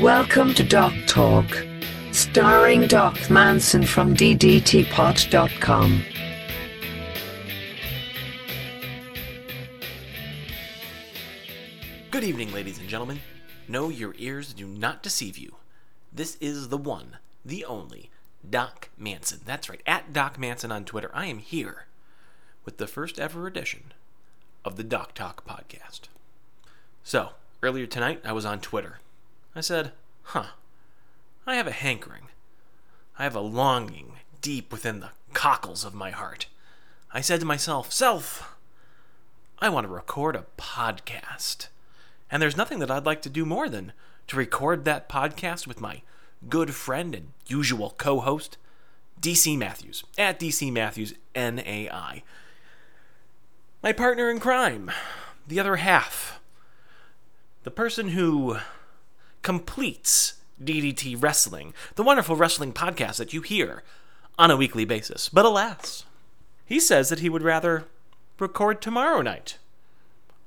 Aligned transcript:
Welcome 0.00 0.54
to 0.54 0.64
Doc 0.64 0.94
Talk, 1.06 1.46
starring 2.12 2.86
Doc 2.86 3.28
Manson 3.28 3.84
from 3.84 4.16
DDTPod.com. 4.16 6.02
Good 12.10 12.24
evening, 12.24 12.52
ladies 12.52 12.78
and 12.78 12.88
gentlemen. 12.88 13.20
No, 13.68 13.90
your 13.90 14.14
ears 14.16 14.54
do 14.54 14.66
not 14.66 15.02
deceive 15.02 15.36
you. 15.36 15.56
This 16.10 16.36
is 16.40 16.70
the 16.70 16.78
one, 16.78 17.18
the 17.44 17.64
only, 17.66 18.08
Doc 18.48 18.88
Manson. 18.96 19.40
That's 19.44 19.68
right, 19.68 19.82
at 19.86 20.14
Doc 20.14 20.38
Manson 20.38 20.72
on 20.72 20.86
Twitter. 20.86 21.10
I 21.12 21.26
am 21.26 21.38
here 21.38 21.84
with 22.64 22.78
the 22.78 22.86
first 22.86 23.20
ever 23.20 23.46
edition 23.46 23.92
of 24.64 24.76
the 24.76 24.84
Doc 24.84 25.12
Talk 25.14 25.46
podcast. 25.46 26.08
So, 27.04 27.30
earlier 27.62 27.86
tonight, 27.86 28.22
I 28.24 28.32
was 28.32 28.46
on 28.46 28.60
Twitter. 28.60 28.98
I 29.54 29.60
said, 29.60 29.92
huh, 30.22 30.46
I 31.46 31.56
have 31.56 31.66
a 31.66 31.72
hankering. 31.72 32.28
I 33.18 33.24
have 33.24 33.34
a 33.34 33.40
longing 33.40 34.14
deep 34.40 34.72
within 34.72 35.00
the 35.00 35.10
cockles 35.34 35.84
of 35.84 35.94
my 35.94 36.10
heart. 36.10 36.46
I 37.12 37.20
said 37.20 37.40
to 37.40 37.46
myself, 37.46 37.92
Self, 37.92 38.56
I 39.58 39.68
want 39.68 39.86
to 39.86 39.92
record 39.92 40.34
a 40.34 40.46
podcast. 40.56 41.68
And 42.30 42.42
there's 42.42 42.56
nothing 42.56 42.78
that 42.78 42.90
I'd 42.90 43.04
like 43.04 43.20
to 43.22 43.28
do 43.28 43.44
more 43.44 43.68
than 43.68 43.92
to 44.28 44.36
record 44.36 44.84
that 44.84 45.08
podcast 45.08 45.66
with 45.66 45.80
my 45.80 46.02
good 46.48 46.74
friend 46.74 47.14
and 47.14 47.28
usual 47.46 47.94
co 47.98 48.20
host, 48.20 48.56
DC 49.20 49.58
Matthews, 49.58 50.04
at 50.16 50.40
DC 50.40 50.72
Matthews 50.72 51.14
NAI. 51.36 52.22
My 53.82 53.92
partner 53.92 54.30
in 54.30 54.40
crime, 54.40 54.90
the 55.46 55.60
other 55.60 55.76
half, 55.76 56.40
the 57.64 57.70
person 57.70 58.08
who 58.08 58.56
completes 59.42 60.34
DDT 60.62 61.20
Wrestling, 61.20 61.74
the 61.96 62.02
wonderful 62.02 62.36
wrestling 62.36 62.72
podcast 62.72 63.16
that 63.16 63.32
you 63.32 63.42
hear 63.42 63.82
on 64.38 64.50
a 64.50 64.56
weekly 64.56 64.84
basis. 64.84 65.28
But 65.28 65.44
alas, 65.44 66.04
he 66.64 66.80
says 66.80 67.08
that 67.08 67.18
he 67.20 67.28
would 67.28 67.42
rather 67.42 67.84
record 68.38 68.80
tomorrow 68.80 69.22
night 69.22 69.58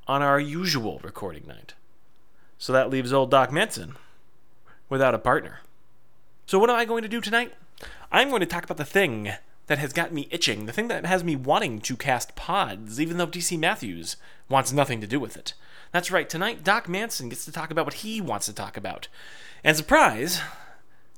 on 0.08 0.22
our 0.22 0.40
usual 0.40 1.00
recording 1.04 1.46
night. 1.48 1.74
So 2.58 2.74
that 2.74 2.90
leaves 2.90 3.12
old 3.12 3.32
Doc 3.32 3.52
Manson 3.52 3.96
without 4.90 5.14
a 5.14 5.20
partner. 5.20 5.60
So, 6.46 6.60
what 6.60 6.70
am 6.70 6.76
I 6.76 6.86
going 6.86 7.02
to 7.04 7.10
do 7.10 7.22
tonight? 7.22 7.54
I'm 8.12 8.30
going 8.30 8.40
to 8.40 8.46
talk 8.46 8.64
about 8.64 8.78
the 8.78 8.86
thing 8.86 9.32
that 9.68 9.80
has 9.80 9.94
got 9.94 10.14
me 10.14 10.28
itching, 10.30 10.68
the 10.68 10.72
thing 10.72 10.88
that 10.90 11.06
has 11.06 11.24
me 11.24 11.36
wanting 11.36 11.82
to 11.82 11.96
cast 11.96 12.36
pods, 12.36 13.02
even 13.02 13.18
though 13.18 13.28
DC 13.28 13.58
Matthews 13.58 14.16
wants 14.48 14.72
nothing 14.72 15.02
to 15.02 15.08
do 15.08 15.20
with 15.20 15.36
it. 15.36 15.54
That's 15.96 16.12
right, 16.12 16.30
tonight 16.30 16.62
Doc 16.62 16.90
Manson 16.90 17.30
gets 17.30 17.46
to 17.46 17.54
talk 17.54 17.72
about 17.72 17.86
what 17.86 17.94
he 17.94 18.20
wants 18.20 18.48
to 18.48 18.54
talk 18.54 18.76
about. 18.76 19.08
And 19.64 19.78
surprise, 19.78 20.42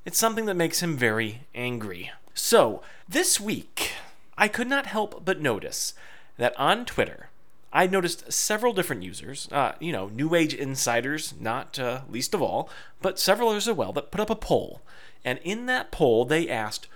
it's 0.06 0.20
something 0.20 0.45
that 0.45 0.53
makes 0.53 0.83
him 0.83 0.95
very 0.95 1.47
angry. 1.56 2.11
So, 2.36 2.83
this 3.09 3.39
week, 3.39 3.94
I 4.38 4.48
could 4.48 4.67
not 4.67 4.86
help 4.86 5.25
but 5.25 5.42
notice 5.42 5.95
that 6.38 6.55
on 6.59 6.86
Twitter, 6.86 7.30
I 7.73 7.88
noticed 7.88 8.31
several 8.31 8.72
different 8.72 9.02
users, 9.02 9.50
uh, 9.52 9.72
you 9.80 9.92
know, 9.92 10.09
New 10.09 10.36
Age 10.36 10.53
insiders, 10.53 11.33
not 11.39 11.80
uh, 11.80 12.02
least 12.08 12.36
of 12.36 12.44
all, 12.44 12.70
but 13.02 13.17
several 13.17 13.50
others 13.50 13.67
as 13.67 13.75
well, 13.75 13.94
that 13.94 14.11
put 14.11 14.22
up 14.22 14.30
a 14.30 14.36
poll. 14.36 14.81
And 15.25 15.39
in 15.44 15.66
that 15.66 15.89
poll, 15.89 16.23
they 16.23 16.48
asked, 16.48 16.88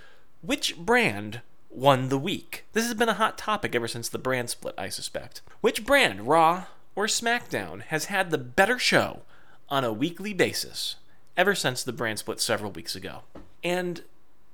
which 0.44 0.78
brand 0.78 1.42
won 1.72 2.10
the 2.10 2.20
week? 2.20 2.64
This 2.74 2.86
has 2.86 2.94
been 2.94 3.10
a 3.10 3.16
hot 3.16 3.40
topic 3.40 3.74
ever 3.74 3.88
since 3.88 4.08
the 4.08 4.20
brand 4.20 4.52
split, 4.52 4.76
I 4.78 4.90
suspect. 4.90 5.42
Which 5.62 5.84
brand, 5.84 6.28
Raw 6.28 6.66
or 6.96 7.06
SmackDown, 7.06 7.82
has 7.84 8.06
had 8.06 8.32
the 8.32 8.38
better 8.38 8.78
show 8.78 9.22
on 9.70 9.84
a 9.84 9.94
weekly 9.94 10.34
basis 10.34 10.96
ever 11.38 11.56
since 11.56 11.84
the 11.84 11.94
brand 11.94 12.20
split 12.20 12.40
several 12.40 12.72
weeks 12.72 12.96
ago? 12.96 13.22
And 13.64 14.04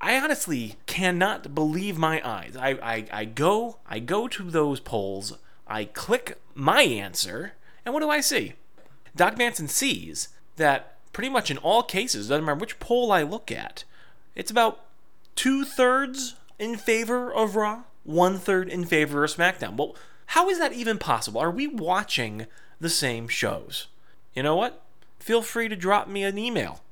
I 0.00 0.18
honestly 0.18 0.76
cannot 0.86 1.54
believe 1.54 1.98
my 1.98 2.26
eyes. 2.26 2.56
I, 2.56 2.70
I, 2.70 3.06
I 3.12 3.24
go 3.24 3.78
I 3.88 3.98
go 3.98 4.28
to 4.28 4.50
those 4.50 4.80
polls, 4.80 5.38
I 5.66 5.84
click 5.84 6.38
my 6.54 6.82
answer, 6.82 7.54
and 7.84 7.92
what 7.92 8.00
do 8.00 8.10
I 8.10 8.20
see? 8.20 8.54
Doc 9.16 9.36
Manson 9.36 9.66
sees 9.66 10.28
that 10.56 10.96
pretty 11.12 11.28
much 11.28 11.50
in 11.50 11.58
all 11.58 11.82
cases, 11.82 12.28
doesn't 12.28 12.44
matter 12.44 12.60
which 12.60 12.78
poll 12.78 13.10
I 13.10 13.22
look 13.22 13.50
at, 13.50 13.84
it's 14.36 14.50
about 14.50 14.84
two 15.34 15.64
thirds 15.64 16.36
in 16.58 16.76
favor 16.76 17.32
of 17.32 17.56
Raw, 17.56 17.82
one 18.04 18.38
third 18.38 18.68
in 18.68 18.84
favor 18.84 19.24
of 19.24 19.30
SmackDown. 19.30 19.76
Well, 19.76 19.96
how 20.28 20.48
is 20.48 20.58
that 20.58 20.72
even 20.72 20.98
possible? 20.98 21.40
Are 21.40 21.50
we 21.50 21.66
watching 21.66 22.46
the 22.80 22.88
same 22.88 23.28
shows? 23.28 23.88
You 24.34 24.42
know 24.42 24.56
what? 24.56 24.82
Feel 25.18 25.42
free 25.42 25.68
to 25.68 25.76
drop 25.76 26.08
me 26.08 26.22
an 26.22 26.38
email. 26.38 26.82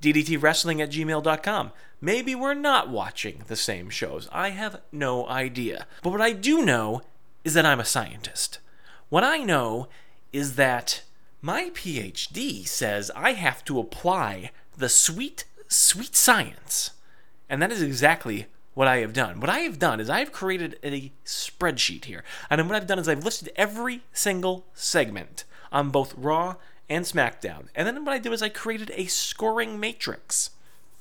DDTWrestling 0.00 0.80
at 0.80 0.90
gmail.com. 0.90 1.72
Maybe 2.00 2.34
we're 2.34 2.54
not 2.54 2.88
watching 2.88 3.42
the 3.46 3.56
same 3.56 3.88
shows. 3.88 4.28
I 4.32 4.50
have 4.50 4.80
no 4.90 5.28
idea. 5.28 5.86
But 6.02 6.10
what 6.10 6.20
I 6.20 6.32
do 6.32 6.64
know 6.64 7.02
is 7.44 7.54
that 7.54 7.66
I'm 7.66 7.80
a 7.80 7.84
scientist. 7.84 8.58
What 9.08 9.22
I 9.22 9.38
know 9.38 9.88
is 10.32 10.56
that 10.56 11.02
my 11.40 11.70
PhD 11.70 12.66
says 12.66 13.10
I 13.14 13.32
have 13.32 13.64
to 13.66 13.78
apply 13.78 14.50
the 14.76 14.88
sweet, 14.88 15.44
sweet 15.68 16.16
science 16.16 16.92
and 17.52 17.60
that 17.60 17.70
is 17.70 17.82
exactly 17.82 18.46
what 18.74 18.88
I 18.88 18.98
have 18.98 19.12
done. 19.12 19.40
What 19.40 19.50
I 19.50 19.60
have 19.60 19.78
done 19.78 20.00
is 20.00 20.08
I've 20.08 20.32
created 20.32 20.78
a 20.82 21.12
spreadsheet 21.24 22.06
here. 22.06 22.24
And 22.48 22.68
what 22.68 22.76
I've 22.76 22.86
done 22.86 22.98
is 22.98 23.08
I've 23.08 23.24
listed 23.24 23.50
every 23.56 24.02
single 24.12 24.64
segment 24.74 25.44
on 25.70 25.90
both 25.90 26.14
Raw 26.16 26.56
and 26.88 27.04
SmackDown. 27.04 27.66
And 27.74 27.86
then 27.86 28.04
what 28.04 28.14
I 28.14 28.18
did 28.18 28.32
is 28.32 28.42
I 28.42 28.48
created 28.48 28.90
a 28.94 29.06
scoring 29.06 29.78
matrix. 29.78 30.50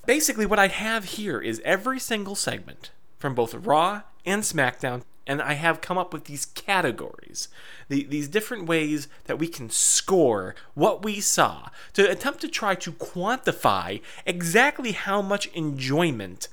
Basically, 0.06 0.46
what 0.46 0.60
I 0.60 0.68
have 0.68 1.06
here 1.06 1.40
is 1.40 1.62
every 1.64 2.00
single 2.00 2.36
segment 2.36 2.92
from 3.18 3.36
both 3.36 3.54
Raw 3.54 4.02
and 4.26 4.44
SmackDown 4.44 5.04
and 5.28 5.42
I 5.42 5.54
have 5.54 5.82
come 5.82 5.98
up 5.98 6.14
with 6.14 6.26
these 6.26 6.46
categories, 6.46 7.48
the, 7.90 8.04
these 8.04 8.28
different 8.28 8.66
ways 8.66 9.08
that 9.26 9.38
we 9.38 9.48
can 9.48 9.70
score 9.70 10.56
what 10.74 11.04
we 11.04 11.20
saw 11.20 11.70
to 11.94 12.10
attempt 12.10 12.42
to 12.42 12.48
try 12.48 12.76
to 12.76 12.92
quantify 12.94 14.02
exactly 14.26 14.92
how 14.94 15.22
much 15.22 15.48
enjoyment 15.54 16.48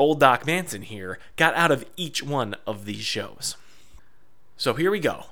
old 0.00 0.18
Doc 0.18 0.46
Manson 0.46 0.82
here 0.82 1.18
got 1.36 1.54
out 1.54 1.70
of 1.70 1.84
each 1.96 2.22
one 2.22 2.56
of 2.66 2.86
these 2.86 3.04
shows. 3.04 3.56
So 4.56 4.72
here 4.74 4.90
we 4.90 4.98
go. 4.98 5.26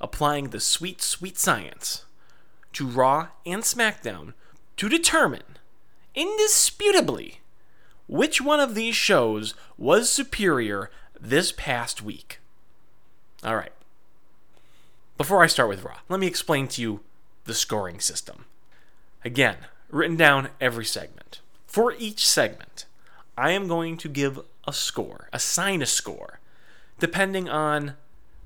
Applying 0.00 0.50
the 0.50 0.60
sweet, 0.60 1.00
sweet 1.00 1.38
science 1.38 2.04
to 2.74 2.86
Raw 2.86 3.28
and 3.46 3.62
SmackDown 3.62 4.34
to 4.76 4.90
determine, 4.90 5.56
indisputably, 6.14 7.40
which 8.06 8.42
one 8.42 8.60
of 8.60 8.74
these 8.74 8.94
shows 8.94 9.54
was 9.78 10.10
superior 10.10 10.90
this 11.18 11.50
past 11.50 12.02
week. 12.02 12.40
All 13.42 13.56
right. 13.56 13.72
Before 15.16 15.42
I 15.42 15.46
start 15.46 15.70
with 15.70 15.82
Raw, 15.82 15.98
let 16.10 16.20
me 16.20 16.26
explain 16.26 16.68
to 16.68 16.82
you 16.82 17.00
the 17.44 17.54
scoring 17.54 18.00
system. 18.00 18.44
Again, 19.24 19.56
written 19.90 20.16
down 20.16 20.50
every 20.60 20.84
segment. 20.84 21.40
For 21.66 21.94
each 21.98 22.26
segment, 22.26 22.85
I 23.36 23.50
am 23.50 23.68
going 23.68 23.96
to 23.98 24.08
give 24.08 24.40
a 24.66 24.72
score, 24.72 25.28
assign 25.32 25.82
a 25.82 25.86
score, 25.86 26.40
depending 26.98 27.48
on 27.48 27.94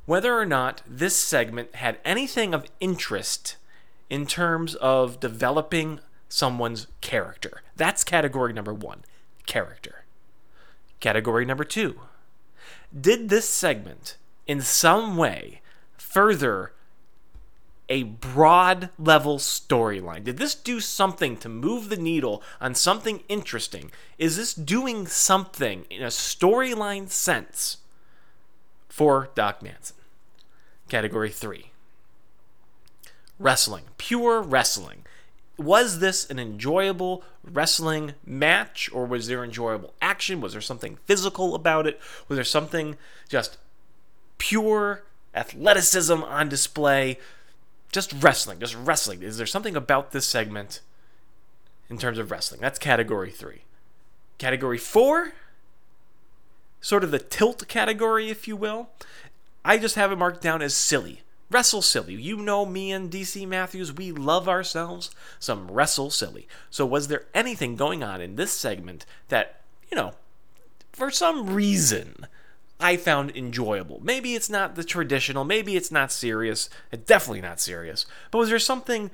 whether 0.07 0.37
or 0.37 0.47
not 0.47 0.83
this 0.87 1.17
segment 1.17 1.77
had 1.77 1.99
anything 2.05 2.53
of 2.53 2.67
interest 2.81 3.57
in 4.09 4.27
terms 4.27 4.75
of 4.77 5.21
developing 5.21 6.01
someone's 6.29 6.89
character. 7.01 7.63
That's 7.77 8.03
category 8.03 8.53
number 8.53 8.75
one 8.75 9.05
character. 9.47 10.05
Category 10.99 11.45
number 11.45 11.65
two 11.65 12.01
did 12.99 13.29
this 13.29 13.49
segment 13.49 14.17
in 14.47 14.61
some 14.61 15.17
way 15.17 15.61
further 15.97 16.73
a 17.91 18.05
broad 18.05 18.89
level 18.99 19.39
storyline? 19.39 20.25
Did 20.25 20.39
this 20.39 20.55
do 20.55 20.81
something 20.81 21.37
to 21.39 21.49
move 21.49 21.89
the 21.91 21.97
needle 21.97 22.43
on 22.61 22.75
something 22.75 23.23
interesting? 23.29 23.91
Is 24.17 24.37
this 24.37 24.55
doing 24.55 25.07
something 25.07 25.85
in 25.91 26.03
a 26.03 26.07
storyline 26.07 27.11
sense 27.11 27.79
for 28.89 29.29
Doc 29.35 29.63
Manson? 29.63 29.97
Category 30.89 31.31
3 31.31 31.67
Wrestling, 33.39 33.85
pure 33.99 34.41
wrestling 34.41 35.05
was 35.61 35.99
this 35.99 36.29
an 36.31 36.39
enjoyable 36.39 37.23
wrestling 37.45 38.15
match 38.25 38.89
or 38.93 39.05
was 39.05 39.27
there 39.27 39.45
enjoyable 39.45 39.93
action? 40.01 40.41
Was 40.41 40.53
there 40.53 40.63
something 40.63 40.97
physical 41.05 41.55
about 41.55 41.87
it? 41.87 42.01
Was 42.29 42.37
there 42.37 42.45
something 42.45 42.97
just 43.29 43.59
pure 44.39 45.05
athleticism 45.35 46.23
on 46.23 46.49
display? 46.49 47.19
Just 47.93 48.13
wrestling, 48.23 48.61
just 48.61 48.77
wrestling. 48.77 49.23
Is 49.23 49.37
there 49.37 49.47
something 49.47 49.77
about 49.77 50.13
this 50.13 50.27
segment 50.27 50.81
in 51.89 51.99
terms 51.99 52.19
of 52.19 52.31
wrestling? 52.31 52.61
That's 52.61 52.79
category 52.79 53.31
three. 53.31 53.63
Category 54.39 54.79
four, 54.79 55.33
sort 56.81 57.05
of 57.05 57.11
the 57.11 57.19
tilt 57.19 57.67
category, 57.69 58.31
if 58.31 58.47
you 58.47 58.57
will. 58.57 58.91
I 59.65 59.77
just 59.77 59.97
have 59.97 60.13
it 60.13 60.17
marked 60.17 60.41
down 60.41 60.63
as 60.63 60.75
silly. 60.75 61.23
Wrestle 61.51 61.83
Silly. 61.83 62.15
You 62.15 62.37
know 62.37 62.65
me 62.65 62.93
and 62.93 63.11
DC 63.11 63.47
Matthews, 63.47 63.93
we 63.93 64.13
love 64.13 64.49
ourselves 64.49 65.11
some 65.41 65.69
Wrestle 65.69 66.11
Silly. 66.11 66.47
So, 66.71 66.87
was 66.87 67.09
there 67.09 67.27
anything 67.35 67.75
going 67.75 68.05
on 68.05 68.21
in 68.21 68.37
this 68.37 68.53
segment 68.53 69.05
that, 69.29 69.61
you 69.91 69.97
know, 69.97 70.13
for 70.93 71.11
some 71.11 71.53
reason, 71.53 72.27
I 72.81 72.97
found 72.97 73.37
enjoyable? 73.37 74.01
Maybe 74.03 74.35
it's 74.35 74.51
not 74.51 74.75
the 74.75 74.85
traditional, 74.85 75.45
maybe 75.45 75.77
it's 75.77 75.91
not 75.91 76.13
serious, 76.13 76.71
it's 76.91 77.05
definitely 77.07 77.41
not 77.41 77.61
serious, 77.61 78.07
but 78.31 78.39
was 78.39 78.49
there 78.49 78.59
something 78.59 79.11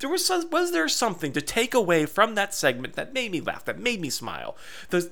there 0.00 0.08
was 0.08 0.30
was 0.50 0.72
there 0.72 0.88
something 0.88 1.32
to 1.32 1.42
take 1.42 1.74
away 1.74 2.06
from 2.06 2.34
that 2.34 2.54
segment 2.54 2.94
that 2.94 3.12
made 3.12 3.30
me 3.30 3.40
laugh, 3.40 3.66
that 3.66 3.78
made 3.78 4.00
me 4.00 4.08
smile. 4.08 4.56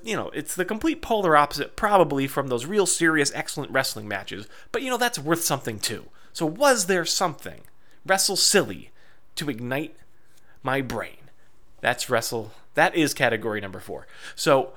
You 0.03 0.15
know, 0.15 0.29
it's 0.29 0.55
the 0.55 0.65
complete 0.65 1.01
polar 1.01 1.37
opposite 1.37 1.75
probably 1.75 2.25
from 2.25 2.47
those 2.47 2.65
real 2.65 2.87
serious 2.87 3.31
excellent 3.35 3.71
wrestling 3.71 4.07
matches, 4.07 4.47
but 4.71 4.81
you 4.81 4.89
know 4.89 4.97
that's 4.97 5.19
worth 5.19 5.43
something 5.43 5.79
too. 5.79 6.05
So 6.33 6.45
was 6.45 6.87
there 6.87 7.05
something 7.05 7.61
wrestle 8.05 8.35
silly 8.35 8.89
to 9.35 9.49
ignite 9.49 9.95
my 10.63 10.81
brain? 10.81 11.29
That's 11.81 12.09
wrestle 12.09 12.51
that 12.73 12.95
is 12.95 13.13
category 13.13 13.61
number 13.61 13.79
4. 13.79 14.07
So 14.35 14.73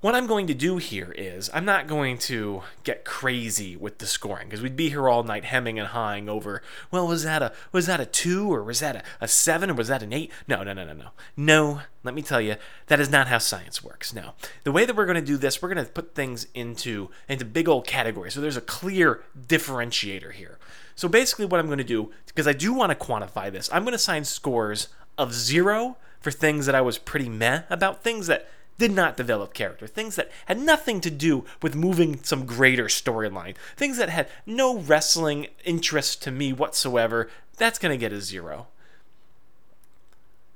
what 0.00 0.14
I'm 0.14 0.28
going 0.28 0.46
to 0.46 0.54
do 0.54 0.76
here 0.76 1.12
is 1.18 1.50
I'm 1.52 1.64
not 1.64 1.88
going 1.88 2.18
to 2.18 2.62
get 2.84 3.04
crazy 3.04 3.76
with 3.76 3.98
the 3.98 4.06
scoring 4.06 4.46
because 4.46 4.62
we'd 4.62 4.76
be 4.76 4.90
here 4.90 5.08
all 5.08 5.24
night 5.24 5.44
hemming 5.44 5.76
and 5.76 5.88
hawing 5.88 6.28
over. 6.28 6.62
Well, 6.92 7.08
was 7.08 7.24
that 7.24 7.42
a 7.42 7.52
was 7.72 7.86
that 7.86 7.98
a 7.98 8.06
two 8.06 8.52
or 8.52 8.62
was 8.62 8.78
that 8.78 8.96
a, 8.96 9.02
a 9.20 9.26
seven 9.26 9.70
or 9.70 9.74
was 9.74 9.88
that 9.88 10.04
an 10.04 10.12
eight? 10.12 10.30
No, 10.46 10.62
no, 10.62 10.72
no, 10.72 10.84
no, 10.84 10.92
no, 10.92 11.10
no. 11.36 11.80
Let 12.04 12.14
me 12.14 12.22
tell 12.22 12.40
you, 12.40 12.56
that 12.86 13.00
is 13.00 13.10
not 13.10 13.26
how 13.26 13.38
science 13.38 13.82
works. 13.82 14.14
No, 14.14 14.34
the 14.62 14.70
way 14.70 14.84
that 14.84 14.94
we're 14.94 15.04
going 15.04 15.16
to 15.16 15.20
do 15.20 15.36
this, 15.36 15.60
we're 15.60 15.74
going 15.74 15.84
to 15.84 15.90
put 15.90 16.14
things 16.14 16.46
into 16.54 17.10
into 17.28 17.44
big 17.44 17.68
old 17.68 17.84
categories. 17.84 18.34
So 18.34 18.40
there's 18.40 18.56
a 18.56 18.62
clear 18.62 19.24
differentiator 19.36 20.32
here. 20.32 20.58
So 20.94 21.08
basically, 21.08 21.46
what 21.46 21.58
I'm 21.58 21.66
going 21.66 21.78
to 21.78 21.84
do 21.84 22.12
because 22.26 22.46
I 22.46 22.52
do 22.52 22.72
want 22.72 22.96
to 22.96 23.06
quantify 23.06 23.50
this, 23.50 23.68
I'm 23.72 23.82
going 23.82 23.92
to 23.92 23.96
assign 23.96 24.24
scores 24.24 24.88
of 25.16 25.34
zero 25.34 25.96
for 26.20 26.30
things 26.30 26.66
that 26.66 26.74
I 26.76 26.80
was 26.80 26.98
pretty 26.98 27.28
meh 27.28 27.62
about, 27.68 28.04
things 28.04 28.28
that 28.28 28.48
did 28.78 28.92
not 28.92 29.16
develop 29.16 29.52
character, 29.52 29.86
things 29.86 30.16
that 30.16 30.30
had 30.46 30.58
nothing 30.58 31.00
to 31.00 31.10
do 31.10 31.44
with 31.60 31.74
moving 31.74 32.22
some 32.22 32.46
greater 32.46 32.84
storyline, 32.84 33.56
things 33.76 33.96
that 33.98 34.08
had 34.08 34.28
no 34.46 34.78
wrestling 34.78 35.48
interest 35.64 36.22
to 36.22 36.30
me 36.30 36.52
whatsoever, 36.52 37.28
that's 37.56 37.78
going 37.78 37.92
to 37.92 38.00
get 38.00 38.12
a 38.12 38.20
zero. 38.20 38.68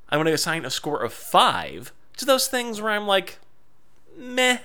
I'm 0.09 0.19
going 0.19 0.27
to 0.27 0.33
assign 0.33 0.65
a 0.65 0.71
score 0.71 1.03
of 1.03 1.13
five 1.13 1.93
to 2.19 2.25
those 2.25 2.47
things 2.47 2.81
where 2.81 2.93
I'm 2.93 3.07
like, 3.07 3.39
meh, 4.17 4.59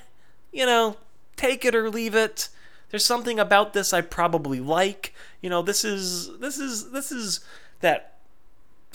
you 0.51 0.65
know, 0.65 0.97
take 1.35 1.65
it 1.65 1.73
or 1.73 1.89
leave 1.89 2.13
it. 2.13 2.49
There's 2.89 3.05
something 3.05 3.39
about 3.39 3.73
this 3.73 3.91
I 3.91 4.01
probably 4.01 4.59
like. 4.59 5.13
You 5.41 5.49
know, 5.49 5.61
this 5.61 5.83
is 5.83 6.37
this 6.39 6.57
is 6.57 6.91
this 6.91 7.11
is 7.11 7.39
that 7.81 8.17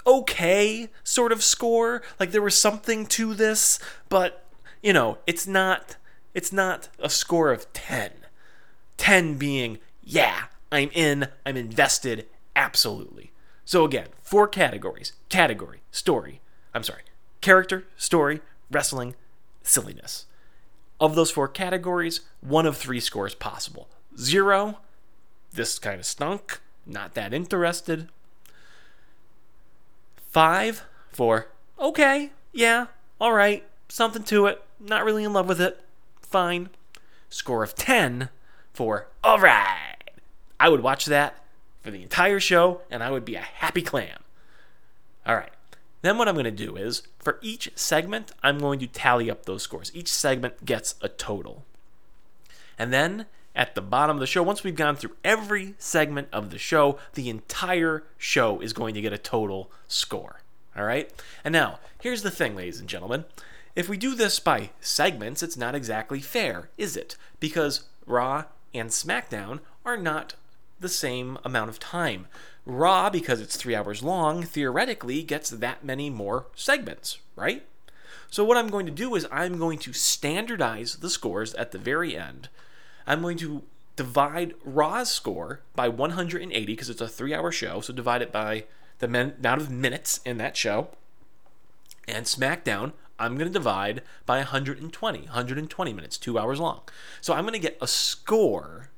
okay 0.06 0.88
sort 1.05 1.32
of 1.32 1.43
score. 1.43 2.03
Like 2.20 2.32
there 2.32 2.43
was 2.43 2.56
something 2.56 3.06
to 3.06 3.35
this, 3.35 3.79
but 4.09 4.42
you 4.82 4.93
know, 4.93 5.19
it's 5.26 5.46
not 5.46 5.96
it's 6.34 6.52
not 6.52 6.88
a 6.99 7.11
score 7.11 7.52
of 7.52 7.70
10. 7.73 8.11
10 8.96 9.37
being, 9.37 9.79
yeah, 10.02 10.44
I'm 10.70 10.90
in, 10.94 11.29
I'm 11.44 11.56
invested, 11.56 12.26
absolutely. 12.56 13.32
So 13.64 13.84
again, 13.84 14.08
four 14.23 14.49
categories. 14.49 15.12
Category, 15.29 15.82
story. 15.90 16.40
I'm 16.75 16.82
sorry. 16.82 17.02
Character, 17.40 17.84
story, 17.96 18.40
wrestling, 18.70 19.14
silliness. 19.62 20.26
Of 21.00 21.14
those 21.14 21.31
four 21.31 21.49
categories, 21.49 22.20
one 22.40 22.67
of 22.67 22.76
three 22.76 23.00
scores 23.00 23.35
possible. 23.35 23.88
Zero, 24.19 24.78
this 25.52 25.78
kind 25.78 25.99
of 25.99 26.06
stunk, 26.06 26.61
not 26.87 27.14
that 27.14 27.35
interested. 27.35 28.08
Five, 30.31 30.85
four, 31.11 31.49
okay, 31.78 32.31
yeah, 32.52 32.87
all 33.20 33.32
right, 33.32 33.64
something 33.88 34.23
to 34.25 34.46
it, 34.46 34.62
not 34.82 35.05
really 35.05 35.25
in 35.25 35.32
love 35.32 35.49
with 35.49 35.61
it. 35.61 35.81
Fine. 36.20 36.70
Score 37.29 37.62
of 37.62 37.75
10 37.75 38.29
for 38.73 39.08
all 39.23 39.38
right. 39.38 39.96
I 40.58 40.69
would 40.69 40.81
watch 40.81 41.06
that 41.06 41.43
for 41.81 41.90
the 41.90 42.02
entire 42.02 42.40
show 42.40 42.82
and 42.90 43.02
I 43.02 43.11
would 43.11 43.25
be 43.25 43.34
a 43.34 43.40
happy 43.40 43.82
clam. 43.82 44.19
All 45.26 45.37
right. 45.37 45.52
Then 46.02 46.19
what 46.19 46.29
I'm 46.29 46.34
going 46.34 46.44
to 46.44 46.50
do 46.50 46.76
is 46.76 47.02
for 47.19 47.38
each 47.43 47.70
segment, 47.76 48.32
I'm 48.43 48.58
going 48.58 48.81
to 48.81 48.87
tally 48.87 49.31
up 49.31 49.46
those 49.46 49.62
scores. 49.62 49.93
Each 49.94 50.08
segment 50.08 50.64
gets 50.64 50.96
a 51.00 51.08
total. 51.08 51.64
And 52.78 52.93
then 52.93 53.26
at 53.55 53.75
the 53.75 53.82
bottom 53.82 54.17
of 54.17 54.20
the 54.20 54.26
show, 54.26 54.43
once 54.43 54.64
we've 54.64 54.75
gone 54.75 54.96
through 54.96 55.17
every 55.23 55.75
segment 55.78 56.28
of 56.32 56.50
the 56.50 56.58
show, 56.58 56.99
the 57.14 57.31
entire 57.31 58.02
show 58.19 58.61
is 58.61 58.73
going 58.73 58.94
to 58.94 59.00
get 59.00 59.12
a 59.12 59.19
total 59.19 59.70
score. 59.87 60.40
All 60.76 60.85
right? 60.85 61.11
And 61.44 61.52
now, 61.52 61.78
here's 62.00 62.23
the 62.23 62.31
thing, 62.31 62.56
ladies 62.56 62.81
and 62.81 62.88
gentlemen. 62.88 63.25
If 63.75 63.89
we 63.89 63.97
do 63.97 64.15
this 64.15 64.39
by 64.39 64.71
segments, 64.81 65.43
it's 65.43 65.57
not 65.57 65.75
exactly 65.75 66.21
fair, 66.21 66.69
is 66.77 66.97
it? 66.97 67.17
Because 67.41 67.85
Raw 68.07 68.45
and 68.75 68.91
SmackDown 68.91 69.61
are 69.85 69.97
not 69.97 70.35
the 70.81 70.91
same 70.91 71.39
amount 71.45 71.71
of 71.71 71.79
time. 71.79 72.27
Raw, 72.67 73.09
because 73.09 73.41
it's 73.41 73.57
three 73.57 73.75
hours 73.75 74.03
long, 74.03 74.43
theoretically 74.43 75.23
gets 75.23 75.49
that 75.49 75.85
many 75.85 76.11
more 76.11 76.47
segments, 76.55 77.19
right? 77.35 77.65
So, 78.31 78.45
what 78.45 78.57
I'm 78.57 78.69
going 78.69 78.87
to 78.87 78.93
do 78.93 79.15
is 79.15 79.27
I'm 79.33 79.59
going 79.59 79.79
to 79.81 79.93
standardize 79.93 80.97
the 80.97 81.11
scores 81.11 81.55
at 81.55 81.73
the 81.73 81.79
very 81.79 82.17
end. 82.17 82.49
I'm 83.07 83.23
going 83.23 83.39
to 83.39 83.63
divide 83.97 84.55
Raw's 84.65 85.11
score 85.11 85.61
by 85.75 85.89
180 85.89 86.67
because 86.67 86.91
it's 86.91 87.01
a 87.01 87.09
three 87.09 87.35
hour 87.35 87.51
show, 87.51 87.81
so 87.81 87.93
divide 87.93 88.23
it 88.23 88.33
by 88.33 88.65
the 88.99 89.07
amount 89.07 89.45
of 89.45 89.71
minutes 89.71 90.21
in 90.25 90.37
that 90.39 90.57
show. 90.57 90.89
And 92.07 92.27
SmackDown 92.27 92.93
I'm 93.23 93.37
going 93.37 93.49
to 93.49 93.53
divide 93.53 94.03
by 94.27 94.39
120, 94.39 95.19
120 95.19 95.93
minutes, 95.93 96.19
two 96.19 96.39
hours 96.39 96.61
long. 96.61 96.81
So 97.21 97.35
I'm 97.35 97.45
going 97.45 97.55
to 97.55 97.59
get 97.59 97.79
a 97.81 97.87
score 97.87 98.91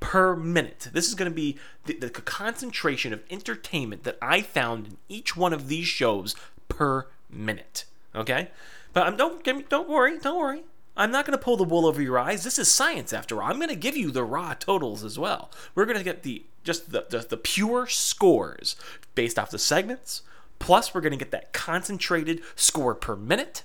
per 0.00 0.36
minute. 0.36 0.88
This 0.92 1.08
is 1.08 1.14
going 1.14 1.30
to 1.30 1.34
be 1.34 1.58
the, 1.86 1.94
the, 1.94 2.10
concentration 2.10 3.12
of 3.12 3.22
entertainment 3.30 4.04
that 4.04 4.18
I 4.20 4.42
found 4.42 4.86
in 4.86 4.96
each 5.08 5.36
one 5.36 5.52
of 5.52 5.68
these 5.68 5.86
shows 5.86 6.34
per 6.68 7.08
minute. 7.30 7.86
Okay, 8.14 8.50
but 8.92 9.06
I'm, 9.06 9.16
don't 9.16 9.68
don't 9.68 9.88
worry, 9.88 10.18
don't 10.18 10.38
worry. 10.38 10.64
I'm 10.96 11.10
not 11.10 11.26
going 11.26 11.36
to 11.36 11.44
pull 11.44 11.58
the 11.58 11.64
wool 11.64 11.86
over 11.86 12.00
your 12.00 12.18
eyes. 12.18 12.42
This 12.44 12.58
is 12.58 12.70
science 12.70 13.12
after 13.12 13.42
all. 13.42 13.50
I'm 13.50 13.58
going 13.58 13.68
to 13.68 13.76
give 13.76 13.96
you 13.96 14.10
the 14.10 14.24
raw 14.24 14.54
totals 14.54 15.04
as 15.04 15.18
well. 15.18 15.50
We're 15.74 15.84
going 15.84 15.98
to 15.98 16.04
get 16.04 16.22
the 16.22 16.44
just 16.64 16.90
the, 16.90 17.06
the, 17.08 17.18
the 17.18 17.36
pure 17.36 17.86
scores 17.86 18.76
based 19.14 19.38
off 19.38 19.50
the 19.50 19.58
segments, 19.58 20.22
Plus, 20.58 20.94
we're 20.94 21.00
going 21.00 21.12
to 21.12 21.18
get 21.18 21.30
that 21.30 21.52
concentrated 21.52 22.40
score 22.54 22.94
per 22.94 23.16
minute. 23.16 23.62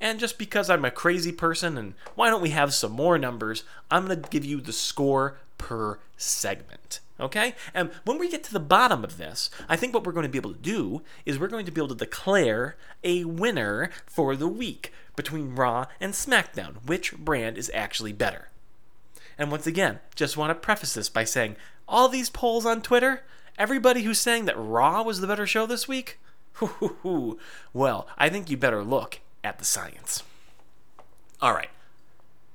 And 0.00 0.20
just 0.20 0.38
because 0.38 0.70
I'm 0.70 0.84
a 0.84 0.90
crazy 0.90 1.32
person 1.32 1.76
and 1.76 1.94
why 2.14 2.30
don't 2.30 2.42
we 2.42 2.50
have 2.50 2.72
some 2.72 2.92
more 2.92 3.18
numbers, 3.18 3.64
I'm 3.90 4.06
going 4.06 4.22
to 4.22 4.28
give 4.28 4.44
you 4.44 4.60
the 4.60 4.72
score 4.72 5.38
per 5.58 5.98
segment. 6.16 7.00
Okay? 7.20 7.54
And 7.74 7.90
when 8.04 8.18
we 8.18 8.30
get 8.30 8.44
to 8.44 8.52
the 8.52 8.60
bottom 8.60 9.02
of 9.02 9.16
this, 9.16 9.50
I 9.68 9.76
think 9.76 9.92
what 9.92 10.06
we're 10.06 10.12
going 10.12 10.26
to 10.26 10.30
be 10.30 10.38
able 10.38 10.52
to 10.52 10.60
do 10.60 11.02
is 11.26 11.38
we're 11.38 11.48
going 11.48 11.66
to 11.66 11.72
be 11.72 11.80
able 11.80 11.88
to 11.88 11.94
declare 11.96 12.76
a 13.02 13.24
winner 13.24 13.90
for 14.06 14.36
the 14.36 14.48
week 14.48 14.92
between 15.16 15.56
Raw 15.56 15.86
and 16.00 16.12
SmackDown. 16.12 16.76
Which 16.86 17.16
brand 17.16 17.58
is 17.58 17.72
actually 17.74 18.12
better? 18.12 18.50
And 19.36 19.50
once 19.50 19.66
again, 19.66 19.98
just 20.14 20.36
want 20.36 20.50
to 20.50 20.54
preface 20.54 20.94
this 20.94 21.08
by 21.08 21.24
saying 21.24 21.56
all 21.88 22.08
these 22.08 22.30
polls 22.30 22.64
on 22.64 22.82
Twitter, 22.82 23.24
everybody 23.56 24.02
who's 24.02 24.20
saying 24.20 24.44
that 24.44 24.58
Raw 24.58 25.02
was 25.02 25.20
the 25.20 25.26
better 25.26 25.46
show 25.46 25.66
this 25.66 25.88
week, 25.88 26.20
well, 27.72 28.08
I 28.16 28.28
think 28.28 28.50
you 28.50 28.56
better 28.56 28.82
look 28.82 29.20
at 29.44 29.58
the 29.58 29.64
science. 29.64 30.22
All 31.40 31.54
right. 31.54 31.70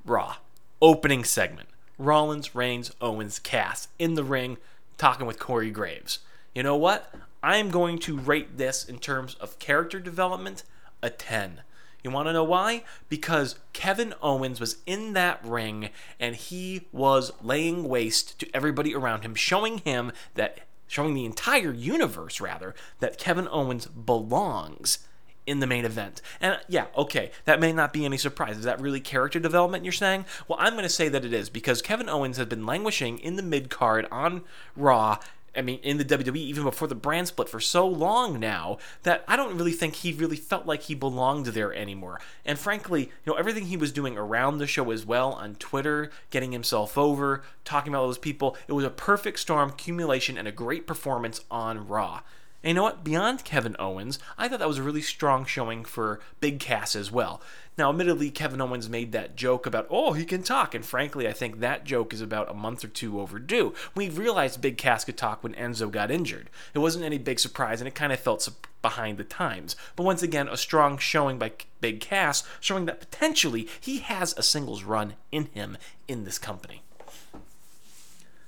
Raw. 0.06 0.38
Opening 0.82 1.24
segment. 1.24 1.70
Rollins, 1.98 2.56
Reigns, 2.56 2.92
Owens, 3.00 3.40
Cass 3.40 3.88
in 3.98 4.16
the 4.16 4.24
ring 4.24 4.58
talking 4.98 5.26
with 5.26 5.40
Corey 5.40 5.72
Graves. 5.72 6.20
You 6.54 6.64
know 6.64 6.76
what? 6.76 7.14
I'm 7.42 7.72
going 7.72 8.00
to 8.00 8.18
rate 8.18 8.58
this 8.58 8.86
in 8.86 9.00
terms 9.00 9.36
of 9.36 9.60
character 9.60 10.00
development 10.00 10.64
a 11.02 11.10
10. 11.10 11.62
You 12.04 12.12
want 12.12 12.28
to 12.28 12.34
know 12.34 12.44
why? 12.44 12.84
Because 13.08 13.58
Kevin 13.72 14.14
Owens 14.22 14.60
was 14.60 14.78
in 14.86 15.14
that 15.14 15.40
ring 15.44 15.90
and 16.20 16.36
he 16.36 16.88
was 16.92 17.32
laying 17.42 17.88
waste 17.88 18.40
to 18.40 18.48
everybody 18.54 18.94
around 18.94 19.24
him, 19.24 19.36
showing 19.36 19.80
him 19.80 20.12
that 20.36 20.60
showing 20.94 21.16
the 21.16 21.26
entire 21.26 21.74
universe, 21.74 22.40
rather, 22.40 22.76
that 23.00 23.18
Kevin 23.18 23.48
Owens 23.50 23.88
belongs 23.88 25.00
in 25.48 25.60
the 25.60 25.66
main 25.66 25.86
event. 25.86 26.22
And 26.40 26.60
yeah, 26.68 26.86
okay, 26.96 27.32
that 27.46 27.60
may 27.60 27.74
not 27.74 27.92
be 27.92 28.06
any 28.06 28.18
surprise. 28.18 28.60
Is 28.60 28.64
that 28.66 28.80
really 28.80 29.00
character 29.00 29.40
development 29.40 29.84
you're 29.84 29.92
saying? 29.92 30.26
Well, 30.48 30.60
I'm 30.62 30.74
going 30.74 30.84
to 30.84 30.90
say 30.90 31.10
that 31.10 31.26
it 31.26 31.34
is 31.34 31.50
because 31.50 31.82
Kevin 31.82 32.08
Owens 32.08 32.38
has 32.38 32.46
been 32.46 32.68
languishing 32.68 33.18
in 33.18 33.38
the 33.38 33.42
mid 33.42 33.72
card 33.72 34.08
on 34.12 34.44
Raw 34.76 35.18
I 35.56 35.62
mean, 35.62 35.80
in 35.84 35.98
the 35.98 36.06
WWE, 36.06 36.36
even 36.36 36.64
before 36.64 36.88
the 36.88 36.96
brand 36.96 37.28
split 37.28 37.48
for 37.48 37.60
so 37.60 37.88
long 37.88 38.40
now, 38.40 38.80
that 39.04 39.24
I 39.28 39.36
don't 39.36 39.58
really 39.58 39.72
think 39.72 39.96
he 39.96 40.12
really 40.12 40.36
felt 40.36 40.66
like 40.66 40.84
he 40.84 40.96
belonged 40.96 41.48
there 41.48 41.74
anymore. 41.74 42.20
And 42.46 42.58
frankly, 42.58 43.02
you 43.04 43.32
know, 43.32 43.34
everything 43.34 43.66
he 43.66 43.78
was 43.78 43.92
doing 43.92 44.18
around 44.18 44.58
the 44.58 44.68
show 44.68 44.90
as 44.92 45.06
well 45.06 45.34
on 45.34 45.56
Twitter, 45.56 46.12
getting 46.32 46.52
himself 46.52 46.98
over, 46.98 47.44
talking 47.66 47.94
about 47.94 48.02
all 48.02 48.08
those 48.08 48.18
people, 48.18 48.58
it 48.68 48.74
was 48.74 48.86
a 48.86 48.90
perfect 48.90 49.40
storm 49.40 49.70
accumulation 49.70 50.38
and 50.38 50.48
a 50.48 50.52
great 50.52 50.88
performance 50.88 51.42
on 51.52 51.88
Raw. 51.88 52.22
And 52.64 52.70
you 52.70 52.74
know 52.76 52.84
what? 52.84 53.04
Beyond 53.04 53.44
Kevin 53.44 53.76
Owens, 53.78 54.20
I 54.38 54.48
thought 54.48 54.60
that 54.60 54.68
was 54.70 54.78
a 54.78 54.84
really 54.84 55.02
strong 55.02 55.44
showing 55.44 55.84
for 55.84 56.22
Big 56.40 56.62
Cass 56.62 56.96
as 56.96 57.12
well. 57.12 57.42
Now, 57.78 57.90
admittedly, 57.90 58.30
Kevin 58.32 58.62
Owens 58.62 58.88
made 58.88 59.12
that 59.12 59.36
joke 59.36 59.66
about, 59.66 59.88
oh, 59.90 60.14
he 60.14 60.24
can 60.24 60.44
talk. 60.44 60.74
And 60.74 60.86
frankly, 60.86 61.28
I 61.28 61.34
think 61.34 61.60
that 61.60 61.84
joke 61.84 62.14
is 62.14 62.22
about 62.22 62.50
a 62.50 62.54
month 62.54 62.86
or 62.86 62.88
two 62.88 63.20
overdue. 63.20 63.74
We 63.96 64.10
realized 64.10 64.62
Big 64.62 64.78
Cass 64.78 65.04
could 65.04 65.18
talk 65.18 65.44
when 65.44 65.56
Enzo 65.56 65.92
got 65.92 66.10
injured. 66.10 66.50
It 66.74 66.80
wasn't 66.80 67.04
any 67.04 67.18
big 67.18 67.40
surprise, 67.40 67.82
and 67.82 67.88
it 67.88 67.96
kind 67.96 68.14
of 68.14 68.20
felt 68.20 68.48
behind 68.82 69.18
the 69.18 69.24
times. 69.26 69.76
But 69.96 70.04
once 70.04 70.24
again, 70.24 70.48
a 70.48 70.56
strong 70.56 70.98
showing 70.98 71.38
by 71.38 71.52
Big 71.82 72.00
Cass, 72.00 72.44
showing 72.62 72.86
that 72.86 73.02
potentially 73.02 73.68
he 73.82 74.00
has 74.00 74.34
a 74.38 74.44
singles 74.44 74.84
run 74.84 75.16
in 75.32 75.46
him 75.48 75.78
in 76.08 76.24
this 76.24 76.40
company. 76.40 76.84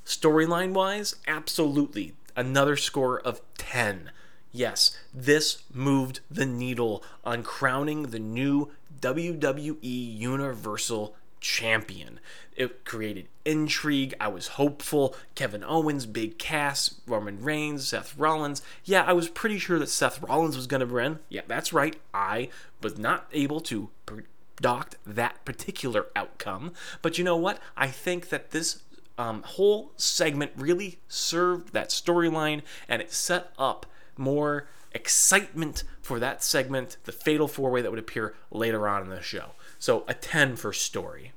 Storyline 0.05 0.73
wise, 0.73 1.15
absolutely 1.27 2.13
another 2.35 2.75
score 2.75 3.19
of 3.19 3.41
10. 3.57 4.11
Yes, 4.51 4.97
this 5.13 5.63
moved 5.73 6.21
the 6.31 6.45
needle 6.45 7.03
on 7.23 7.43
crowning 7.43 8.03
the 8.03 8.19
new 8.19 8.71
WWE 9.01 9.77
Universal 9.81 11.15
Champion. 11.41 12.19
It 12.55 12.85
created 12.85 13.27
intrigue. 13.43 14.13
I 14.19 14.29
was 14.29 14.47
hopeful. 14.47 15.13
Kevin 15.35 15.63
Owens, 15.63 16.05
Big 16.05 16.39
Cass, 16.39 17.01
Roman 17.05 17.41
Reigns, 17.41 17.89
Seth 17.89 18.17
Rollins. 18.17 18.61
Yeah, 18.85 19.03
I 19.03 19.13
was 19.13 19.27
pretty 19.27 19.59
sure 19.59 19.77
that 19.77 19.89
Seth 19.89 20.21
Rollins 20.21 20.55
was 20.55 20.67
going 20.67 20.79
to 20.87 20.93
win. 20.93 21.19
Yeah, 21.29 21.41
that's 21.47 21.73
right. 21.73 21.97
I 22.13 22.49
was 22.81 22.97
not 22.97 23.27
able 23.33 23.59
to 23.61 23.89
predict 24.05 24.95
that 25.05 25.43
particular 25.43 26.07
outcome. 26.15 26.71
But 27.01 27.17
you 27.17 27.23
know 27.23 27.37
what? 27.37 27.59
I 27.75 27.87
think 27.87 28.29
that 28.29 28.51
this 28.51 28.81
um, 29.17 29.43
whole 29.43 29.91
segment 29.95 30.51
really 30.55 30.99
served 31.07 31.73
that 31.73 31.89
storyline 31.89 32.61
and 32.87 33.01
it 33.01 33.11
set 33.11 33.51
up 33.57 33.85
more 34.17 34.67
excitement 34.93 35.83
for 36.01 36.19
that 36.19 36.43
segment, 36.43 36.97
the 37.03 37.11
fatal 37.11 37.47
four 37.47 37.69
way 37.69 37.81
that 37.81 37.91
would 37.91 37.99
appear 37.99 38.35
later 38.51 38.87
on 38.87 39.03
in 39.03 39.09
the 39.09 39.21
show. 39.21 39.51
So 39.79 40.03
a 40.07 40.13
10 40.13 40.55
for 40.55 40.73
story. 40.73 41.33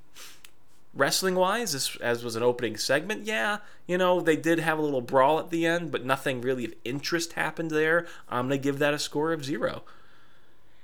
Wrestling 0.94 1.34
wise, 1.34 1.72
this 1.72 1.96
as 1.96 2.24
was 2.24 2.34
an 2.34 2.42
opening 2.42 2.76
segment, 2.76 3.24
yeah, 3.24 3.58
you 3.86 3.98
know, 3.98 4.20
they 4.20 4.36
did 4.36 4.58
have 4.58 4.78
a 4.78 4.82
little 4.82 5.00
brawl 5.00 5.38
at 5.38 5.50
the 5.50 5.66
end, 5.66 5.92
but 5.92 6.04
nothing 6.04 6.40
really 6.40 6.64
of 6.64 6.74
interest 6.84 7.34
happened 7.34 7.70
there. 7.70 8.06
I'm 8.28 8.48
going 8.48 8.58
to 8.58 8.62
give 8.62 8.78
that 8.78 8.94
a 8.94 8.98
score 8.98 9.32
of 9.32 9.44
zero. 9.44 9.82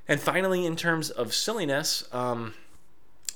And 0.07 0.21
finally, 0.21 0.67
in 0.67 0.77
terms 0.77 1.11
of 1.11 1.33
silliness, 1.33 2.07
um, 2.13 2.55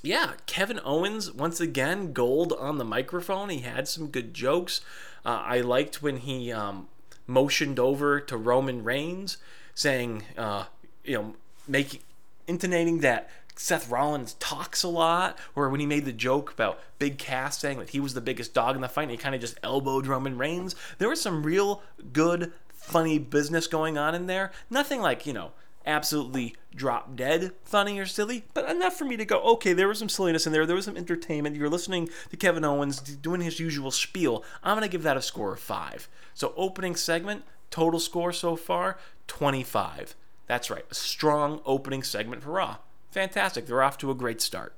yeah, 0.02 0.32
Kevin 0.46 0.80
Owens, 0.84 1.32
once 1.32 1.60
again, 1.60 2.12
gold 2.12 2.52
on 2.52 2.78
the 2.78 2.84
microphone. 2.84 3.48
He 3.48 3.60
had 3.60 3.88
some 3.88 4.08
good 4.08 4.32
jokes. 4.34 4.80
Uh, 5.24 5.42
I 5.44 5.60
liked 5.60 6.02
when 6.02 6.18
he 6.18 6.52
um, 6.52 6.88
motioned 7.26 7.78
over 7.78 8.20
to 8.20 8.36
Roman 8.36 8.84
Reigns, 8.84 9.38
saying, 9.74 10.22
uh, 10.36 10.64
you 11.04 11.14
know, 11.14 11.34
making, 11.66 12.00
intonating 12.46 13.00
that 13.00 13.28
Seth 13.56 13.90
Rollins 13.90 14.34
talks 14.34 14.84
a 14.84 14.88
lot, 14.88 15.36
or 15.56 15.68
when 15.68 15.80
he 15.80 15.86
made 15.86 16.04
the 16.04 16.12
joke 16.12 16.52
about 16.52 16.78
Big 16.98 17.18
Cass 17.18 17.58
saying 17.58 17.78
that 17.80 17.90
he 17.90 18.00
was 18.00 18.14
the 18.14 18.20
biggest 18.20 18.54
dog 18.54 18.76
in 18.76 18.82
the 18.82 18.88
fight, 18.88 19.02
and 19.02 19.10
he 19.10 19.16
kind 19.16 19.34
of 19.34 19.40
just 19.40 19.58
elbowed 19.62 20.06
Roman 20.06 20.38
Reigns. 20.38 20.76
There 20.98 21.08
was 21.08 21.20
some 21.20 21.42
real 21.42 21.82
good, 22.12 22.52
funny 22.72 23.18
business 23.18 23.66
going 23.66 23.98
on 23.98 24.14
in 24.14 24.26
there. 24.26 24.52
Nothing 24.70 25.00
like, 25.00 25.26
you 25.26 25.32
know, 25.32 25.50
absolutely 25.88 26.54
drop 26.74 27.16
dead 27.16 27.52
funny 27.64 27.98
or 27.98 28.06
silly, 28.06 28.44
but 28.54 28.68
enough 28.70 28.96
for 28.96 29.04
me 29.04 29.16
to 29.16 29.24
go, 29.24 29.40
okay, 29.40 29.72
there 29.72 29.88
was 29.88 29.98
some 29.98 30.08
silliness 30.08 30.46
in 30.46 30.52
there. 30.52 30.66
There 30.66 30.76
was 30.76 30.84
some 30.84 30.96
entertainment. 30.96 31.56
You're 31.56 31.68
listening 31.68 32.08
to 32.30 32.36
Kevin 32.36 32.64
Owens 32.64 33.00
doing 33.00 33.40
his 33.40 33.58
usual 33.58 33.90
spiel. 33.90 34.44
I'm 34.62 34.76
going 34.76 34.88
to 34.88 34.92
give 34.92 35.02
that 35.02 35.16
a 35.16 35.22
score 35.22 35.54
of 35.54 35.60
five. 35.60 36.08
So, 36.34 36.52
opening 36.56 36.94
segment, 36.94 37.44
total 37.70 37.98
score 37.98 38.32
so 38.32 38.54
far, 38.54 38.98
25. 39.26 40.14
That's 40.46 40.70
right, 40.70 40.84
a 40.90 40.94
strong 40.94 41.60
opening 41.66 42.02
segment 42.02 42.42
for 42.42 42.52
Raw. 42.52 42.76
Fantastic. 43.10 43.66
They're 43.66 43.82
off 43.82 43.98
to 43.98 44.10
a 44.10 44.14
great 44.14 44.40
start. 44.40 44.74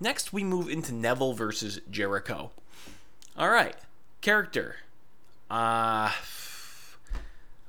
Next, 0.00 0.32
we 0.32 0.44
move 0.44 0.68
into 0.68 0.94
Neville 0.94 1.34
versus 1.34 1.80
Jericho. 1.90 2.52
All 3.36 3.50
right, 3.50 3.76
character. 4.20 4.76
Uh, 5.50 6.12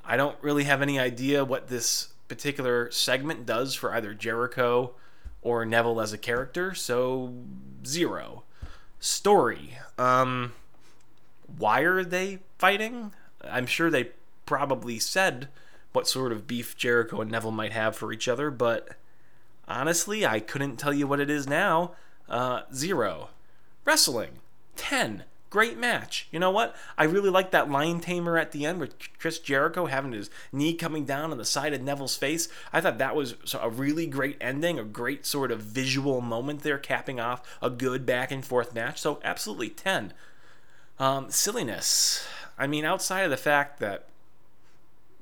I 0.10 0.18
don't 0.18 0.36
really 0.42 0.64
have 0.64 0.82
any 0.82 1.00
idea 1.00 1.46
what 1.46 1.68
this 1.68 2.08
particular 2.28 2.90
segment 2.90 3.46
does 3.46 3.76
for 3.76 3.94
either 3.94 4.16
Jericho 4.16 4.96
or 5.44 5.66
Neville 5.68 6.02
as 6.02 6.12
a 6.12 6.18
character, 6.18 6.74
so 6.74 7.32
zero. 7.86 8.42
Story. 9.00 9.78
Um, 10.00 10.54
why 11.58 11.82
are 11.82 12.04
they 12.04 12.40
fighting? 12.58 13.14
I'm 13.44 13.68
sure 13.68 13.92
they 13.92 14.10
probably 14.48 14.98
said 14.98 15.48
what 15.94 16.08
sort 16.08 16.32
of 16.32 16.48
beef 16.48 16.76
Jericho 16.76 17.22
and 17.22 17.30
Neville 17.30 17.52
might 17.52 17.72
have 17.72 17.96
for 17.96 18.12
each 18.12 18.28
other, 18.28 18.50
but 18.50 18.90
honestly, 19.68 20.26
I 20.26 20.40
couldn't 20.40 20.78
tell 20.78 20.94
you 20.94 21.06
what 21.06 21.20
it 21.20 21.30
is 21.30 21.48
now. 21.48 21.92
Uh, 22.28 22.62
zero. 22.74 23.30
Wrestling. 23.86 24.40
10. 24.76 25.24
Great 25.50 25.80
match. 25.80 26.28
You 26.32 26.40
know 26.40 26.52
what? 26.52 26.76
I 26.96 27.06
really 27.06 27.32
like 27.32 27.50
that 27.52 27.72
lion 27.72 28.00
tamer 28.02 28.38
at 28.38 28.52
the 28.52 28.68
end 28.68 28.80
with 28.80 28.94
Chris 29.18 29.40
Jericho 29.40 29.88
having 29.88 30.12
his 30.12 30.30
knee 30.52 30.76
coming 30.76 31.06
down 31.06 31.32
on 31.32 31.40
the 31.40 31.46
side 31.46 31.74
of 31.74 31.82
Neville's 31.82 32.16
face. 32.16 32.48
I 32.72 32.82
thought 32.82 33.00
that 33.00 33.16
was 33.16 33.36
a 33.60 33.70
really 33.70 34.06
great 34.06 34.38
ending, 34.40 34.78
a 34.78 34.84
great 34.84 35.26
sort 35.26 35.52
of 35.52 35.62
visual 35.62 36.22
moment 36.22 36.62
there, 36.62 36.78
capping 36.78 37.20
off 37.20 37.42
a 37.64 37.72
good 37.72 38.06
back 38.06 38.32
and 38.32 38.46
forth 38.46 38.76
match. 38.76 39.00
So, 39.02 39.20
absolutely 39.24 39.70
10. 39.70 40.14
Um, 41.00 41.32
silliness. 41.32 42.28
I 42.58 42.68
mean, 42.68 42.86
outside 42.86 43.22
of 43.22 43.32
the 43.32 43.38
fact 43.38 43.80
that 43.80 44.08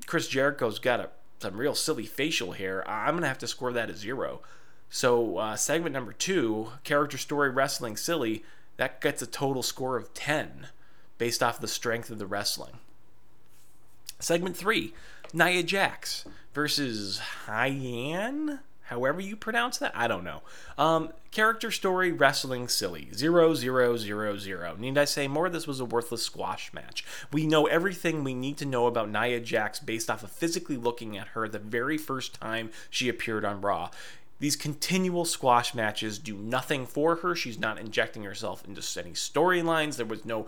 Chris 0.04 0.28
Jericho's 0.28 0.78
got 0.78 1.00
a, 1.00 1.08
some 1.40 1.56
real 1.56 1.74
silly 1.74 2.04
facial 2.04 2.52
hair, 2.52 2.86
I'm 2.86 3.14
going 3.14 3.22
to 3.22 3.28
have 3.28 3.38
to 3.38 3.46
score 3.46 3.72
that 3.72 3.88
a 3.88 3.96
zero. 3.96 4.40
So, 4.90 5.38
uh, 5.38 5.56
segment 5.56 5.94
number 5.94 6.12
two, 6.12 6.72
character 6.84 7.16
story 7.16 7.48
wrestling 7.48 7.96
silly 7.96 8.44
that 8.78 9.02
gets 9.02 9.20
a 9.20 9.26
total 9.26 9.62
score 9.62 9.96
of 9.96 10.14
10 10.14 10.68
based 11.18 11.42
off 11.42 11.60
the 11.60 11.68
strength 11.68 12.08
of 12.10 12.18
the 12.18 12.26
wrestling. 12.26 12.78
Segment 14.18 14.56
3 14.56 14.94
Nia 15.34 15.62
Jax 15.62 16.24
versus 16.54 17.20
Hyan. 17.46 18.60
However 18.88 19.20
you 19.20 19.36
pronounce 19.36 19.76
that, 19.78 19.92
I 19.94 20.08
don't 20.08 20.24
know. 20.24 20.40
Um, 20.78 21.12
character 21.30 21.70
story, 21.70 22.10
wrestling, 22.10 22.68
silly. 22.68 23.08
Zero, 23.14 23.52
zero, 23.52 23.98
zero, 23.98 24.38
zero. 24.38 24.76
Need 24.78 24.96
I 24.96 25.04
say 25.04 25.28
more? 25.28 25.50
This 25.50 25.66
was 25.66 25.78
a 25.78 25.84
worthless 25.84 26.22
squash 26.22 26.72
match. 26.72 27.04
We 27.30 27.46
know 27.46 27.66
everything 27.66 28.24
we 28.24 28.32
need 28.32 28.56
to 28.56 28.64
know 28.64 28.86
about 28.86 29.10
Nia 29.10 29.40
Jax 29.40 29.78
based 29.78 30.08
off 30.08 30.22
of 30.22 30.30
physically 30.30 30.78
looking 30.78 31.18
at 31.18 31.28
her 31.28 31.46
the 31.46 31.58
very 31.58 31.98
first 31.98 32.40
time 32.40 32.70
she 32.88 33.10
appeared 33.10 33.44
on 33.44 33.60
Raw. 33.60 33.90
These 34.40 34.54
continual 34.54 35.24
squash 35.24 35.74
matches 35.74 36.18
do 36.18 36.36
nothing 36.36 36.86
for 36.86 37.16
her. 37.16 37.34
She's 37.34 37.58
not 37.58 37.78
injecting 37.78 38.22
herself 38.22 38.64
into 38.64 38.80
any 39.00 39.12
storylines. 39.12 39.96
There 39.96 40.06
was 40.06 40.24
no 40.24 40.46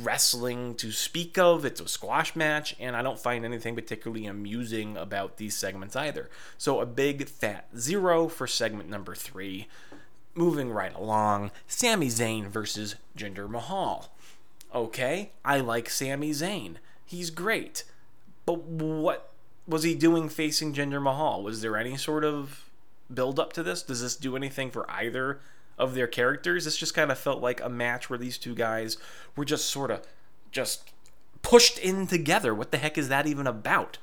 wrestling 0.00 0.76
to 0.76 0.92
speak 0.92 1.36
of. 1.38 1.64
It's 1.64 1.80
a 1.80 1.88
squash 1.88 2.36
match, 2.36 2.76
and 2.78 2.94
I 2.94 3.02
don't 3.02 3.18
find 3.18 3.44
anything 3.44 3.74
particularly 3.74 4.26
amusing 4.26 4.96
about 4.96 5.38
these 5.38 5.56
segments 5.56 5.96
either. 5.96 6.30
So, 6.56 6.80
a 6.80 6.86
big 6.86 7.26
fat 7.26 7.66
zero 7.76 8.28
for 8.28 8.46
segment 8.46 8.88
number 8.88 9.14
three. 9.16 9.66
Moving 10.34 10.70
right 10.70 10.94
along, 10.94 11.50
Sami 11.66 12.06
Zayn 12.06 12.46
versus 12.46 12.94
Jinder 13.18 13.50
Mahal. 13.50 14.12
Okay, 14.74 15.32
I 15.44 15.58
like 15.58 15.90
Sami 15.90 16.30
Zayn. 16.30 16.76
He's 17.04 17.28
great. 17.30 17.84
But 18.46 18.62
what 18.62 19.32
was 19.66 19.82
he 19.82 19.94
doing 19.94 20.28
facing 20.28 20.72
Jinder 20.72 21.02
Mahal? 21.02 21.42
Was 21.42 21.60
there 21.60 21.76
any 21.76 21.96
sort 21.96 22.24
of 22.24 22.70
build 23.14 23.38
up 23.38 23.52
to 23.54 23.62
this? 23.62 23.82
Does 23.82 24.02
this 24.02 24.16
do 24.16 24.36
anything 24.36 24.70
for 24.70 24.90
either 24.90 25.40
of 25.78 25.94
their 25.94 26.06
characters? 26.06 26.64
This 26.64 26.76
just 26.76 26.94
kind 26.94 27.10
of 27.10 27.18
felt 27.18 27.42
like 27.42 27.60
a 27.60 27.68
match 27.68 28.08
where 28.10 28.18
these 28.18 28.38
two 28.38 28.54
guys 28.54 28.96
were 29.36 29.44
just 29.44 29.68
sort 29.68 29.90
of 29.90 30.02
just 30.50 30.90
pushed 31.42 31.78
in 31.78 32.06
together. 32.06 32.54
What 32.54 32.70
the 32.70 32.78
heck 32.78 32.96
is 32.96 33.08
that 33.08 33.26
even 33.26 33.46
about? 33.46 33.98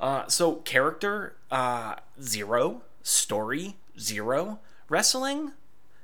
Uh, 0.00 0.26
so 0.28 0.56
character 0.56 1.36
uh, 1.50 1.96
zero, 2.20 2.82
story 3.02 3.76
zero, 3.98 4.60
wrestling. 4.88 5.52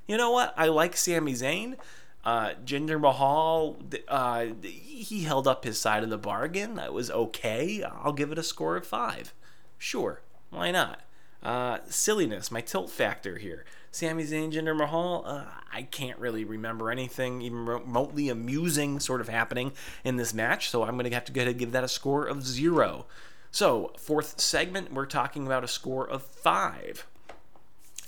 You 0.07 0.17
know 0.17 0.31
what? 0.31 0.55
I 0.57 0.67
like 0.67 0.97
Sami 0.97 1.35
Zayn. 1.35 1.77
Uh, 2.23 2.51
Jinder 2.67 3.01
Mahal, 3.01 3.79
uh, 4.07 4.47
he 4.63 5.23
held 5.23 5.49
up 5.49 5.65
his 5.65 5.79
side 5.79 6.03
of 6.03 6.11
the 6.11 6.19
bargain. 6.19 6.75
That 6.75 6.93
was 6.93 7.11
okay. 7.11 7.83
I'll 7.83 8.13
give 8.13 8.31
it 8.31 8.39
a 8.39 8.43
score 8.43 8.77
of 8.77 8.87
five. 8.87 9.33
Sure, 9.79 10.21
why 10.51 10.71
not? 10.71 11.01
Uh, 11.43 11.79
silliness, 11.89 12.51
my 12.51 12.61
tilt 12.61 12.91
factor 12.91 13.39
here. 13.39 13.65
Sami 13.93 14.25
Zayn, 14.25 14.53
Jinder 14.53 14.77
Mahal, 14.77 15.25
uh, 15.27 15.45
I 15.73 15.83
can't 15.83 16.19
really 16.19 16.45
remember 16.45 16.91
anything 16.91 17.43
even 17.43 17.67
remotely 17.67 18.29
amusing 18.29 19.01
sort 19.01 19.21
of 19.21 19.29
happening 19.29 19.73
in 20.05 20.17
this 20.17 20.33
match, 20.33 20.69
so 20.71 20.85
I'm 20.85 20.95
going 20.95 21.09
to 21.09 21.15
have 21.15 21.25
to 21.25 21.33
go 21.33 21.41
ahead 21.41 21.51
and 21.51 21.59
give 21.59 21.73
that 21.73 21.83
a 21.83 21.89
score 21.89 22.25
of 22.25 22.47
zero. 22.47 23.07
So, 23.51 23.93
fourth 23.99 24.41
segment, 24.41 24.93
we're 24.93 25.07
talking 25.07 25.45
about 25.47 25.65
a 25.65 25.69
score 25.69 26.09
of 26.09 26.23
five. 26.23 27.07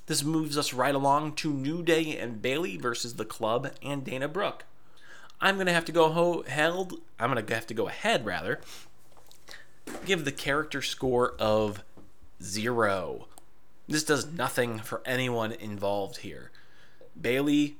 This 0.07 0.23
moves 0.23 0.57
us 0.57 0.73
right 0.73 0.95
along 0.95 1.35
to 1.37 1.53
New 1.53 1.83
Day 1.83 2.17
and 2.17 2.43
Bayley 2.43 2.77
versus 2.77 3.15
the 3.15 3.25
Club 3.25 3.73
and 3.83 4.05
Dana 4.05 4.29
Brooke. 4.29 4.65
I'm 5.41 5.59
gonna 5.59 5.73
have 5.73 5.85
to 5.87 5.93
go 5.93 6.11
ho- 6.11 6.45
held. 6.47 7.01
I'm 7.19 7.31
gonna 7.31 7.45
have 7.49 7.67
to 7.67 7.75
go 7.75 7.89
ahead 7.89 8.25
rather. 8.25 8.61
Give 10.05 10.25
the 10.25 10.33
character 10.33 10.83
score 10.83 11.35
of 11.41 11.83
zero. 12.43 13.29
This 13.89 14.05
does 14.05 14.27
nothing 14.27 14.79
for 14.79 15.03
anyone 15.05 15.53
involved 15.53 16.19
here. 16.19 16.51
Bayley 17.21 17.77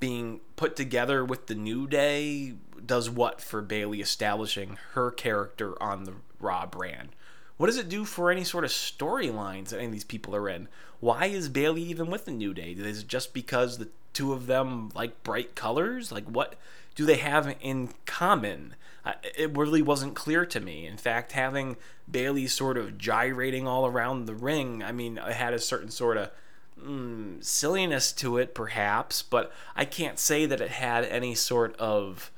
being 0.00 0.40
put 0.56 0.76
together 0.76 1.24
with 1.24 1.46
the 1.46 1.54
New 1.54 1.86
Day 1.86 2.54
does 2.84 3.10
what 3.10 3.40
for 3.40 3.60
Bayley 3.60 4.00
establishing 4.00 4.78
her 4.92 5.10
character 5.10 5.80
on 5.82 6.04
the 6.04 6.14
Raw 6.40 6.66
brand? 6.66 7.10
What 7.56 7.66
does 7.66 7.76
it 7.76 7.88
do 7.88 8.04
for 8.04 8.30
any 8.30 8.44
sort 8.44 8.64
of 8.64 8.70
storylines 8.70 9.70
that 9.70 9.78
any 9.78 9.86
of 9.86 9.92
these 9.92 10.04
people 10.04 10.34
are 10.36 10.48
in? 10.48 10.68
Why 11.00 11.26
is 11.26 11.48
Bayley 11.48 11.82
even 11.82 12.08
with 12.08 12.24
the 12.24 12.30
New 12.30 12.54
Day? 12.54 12.72
Is 12.72 13.00
it 13.00 13.08
just 13.08 13.34
because 13.34 13.78
the 13.78 13.88
two 14.12 14.32
of 14.32 14.46
them 14.46 14.90
like 14.94 15.22
bright 15.24 15.54
colors? 15.54 16.12
Like 16.12 16.24
what 16.26 16.54
do 16.98 17.06
they 17.06 17.18
have 17.18 17.54
in 17.60 17.90
common? 18.06 18.74
It 19.22 19.56
really 19.56 19.82
wasn't 19.82 20.16
clear 20.16 20.44
to 20.46 20.58
me. 20.58 20.84
In 20.84 20.96
fact, 20.96 21.30
having 21.30 21.76
Bayley 22.10 22.48
sort 22.48 22.76
of 22.76 22.98
gyrating 22.98 23.68
all 23.68 23.86
around 23.86 24.24
the 24.24 24.34
ring, 24.34 24.82
I 24.82 24.90
mean, 24.90 25.16
it 25.16 25.34
had 25.34 25.54
a 25.54 25.60
certain 25.60 25.90
sort 25.90 26.16
of 26.16 26.32
mm, 26.76 27.42
silliness 27.44 28.10
to 28.14 28.36
it, 28.36 28.52
perhaps, 28.52 29.22
but 29.22 29.52
I 29.76 29.84
can't 29.84 30.18
say 30.18 30.44
that 30.46 30.60
it 30.60 30.70
had 30.70 31.04
any 31.04 31.36
sort 31.36 31.76
of 31.76 32.32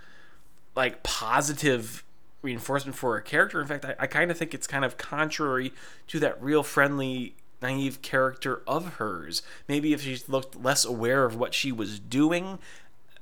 like 0.76 1.02
positive 1.02 2.04
reinforcement 2.42 2.98
for 2.98 3.16
a 3.16 3.22
character. 3.22 3.62
In 3.62 3.66
fact, 3.66 3.86
I, 3.86 3.94
I 4.00 4.06
kind 4.06 4.30
of 4.30 4.36
think 4.36 4.52
it's 4.52 4.66
kind 4.66 4.84
of 4.84 4.98
contrary 4.98 5.72
to 6.08 6.20
that 6.20 6.40
real 6.42 6.62
friendly, 6.62 7.34
naive 7.62 8.02
character 8.02 8.60
of 8.66 8.96
hers. 8.96 9.40
Maybe 9.68 9.94
if 9.94 10.02
she 10.02 10.18
looked 10.28 10.62
less 10.62 10.84
aware 10.84 11.24
of 11.24 11.34
what 11.34 11.54
she 11.54 11.72
was 11.72 11.98
doing, 11.98 12.58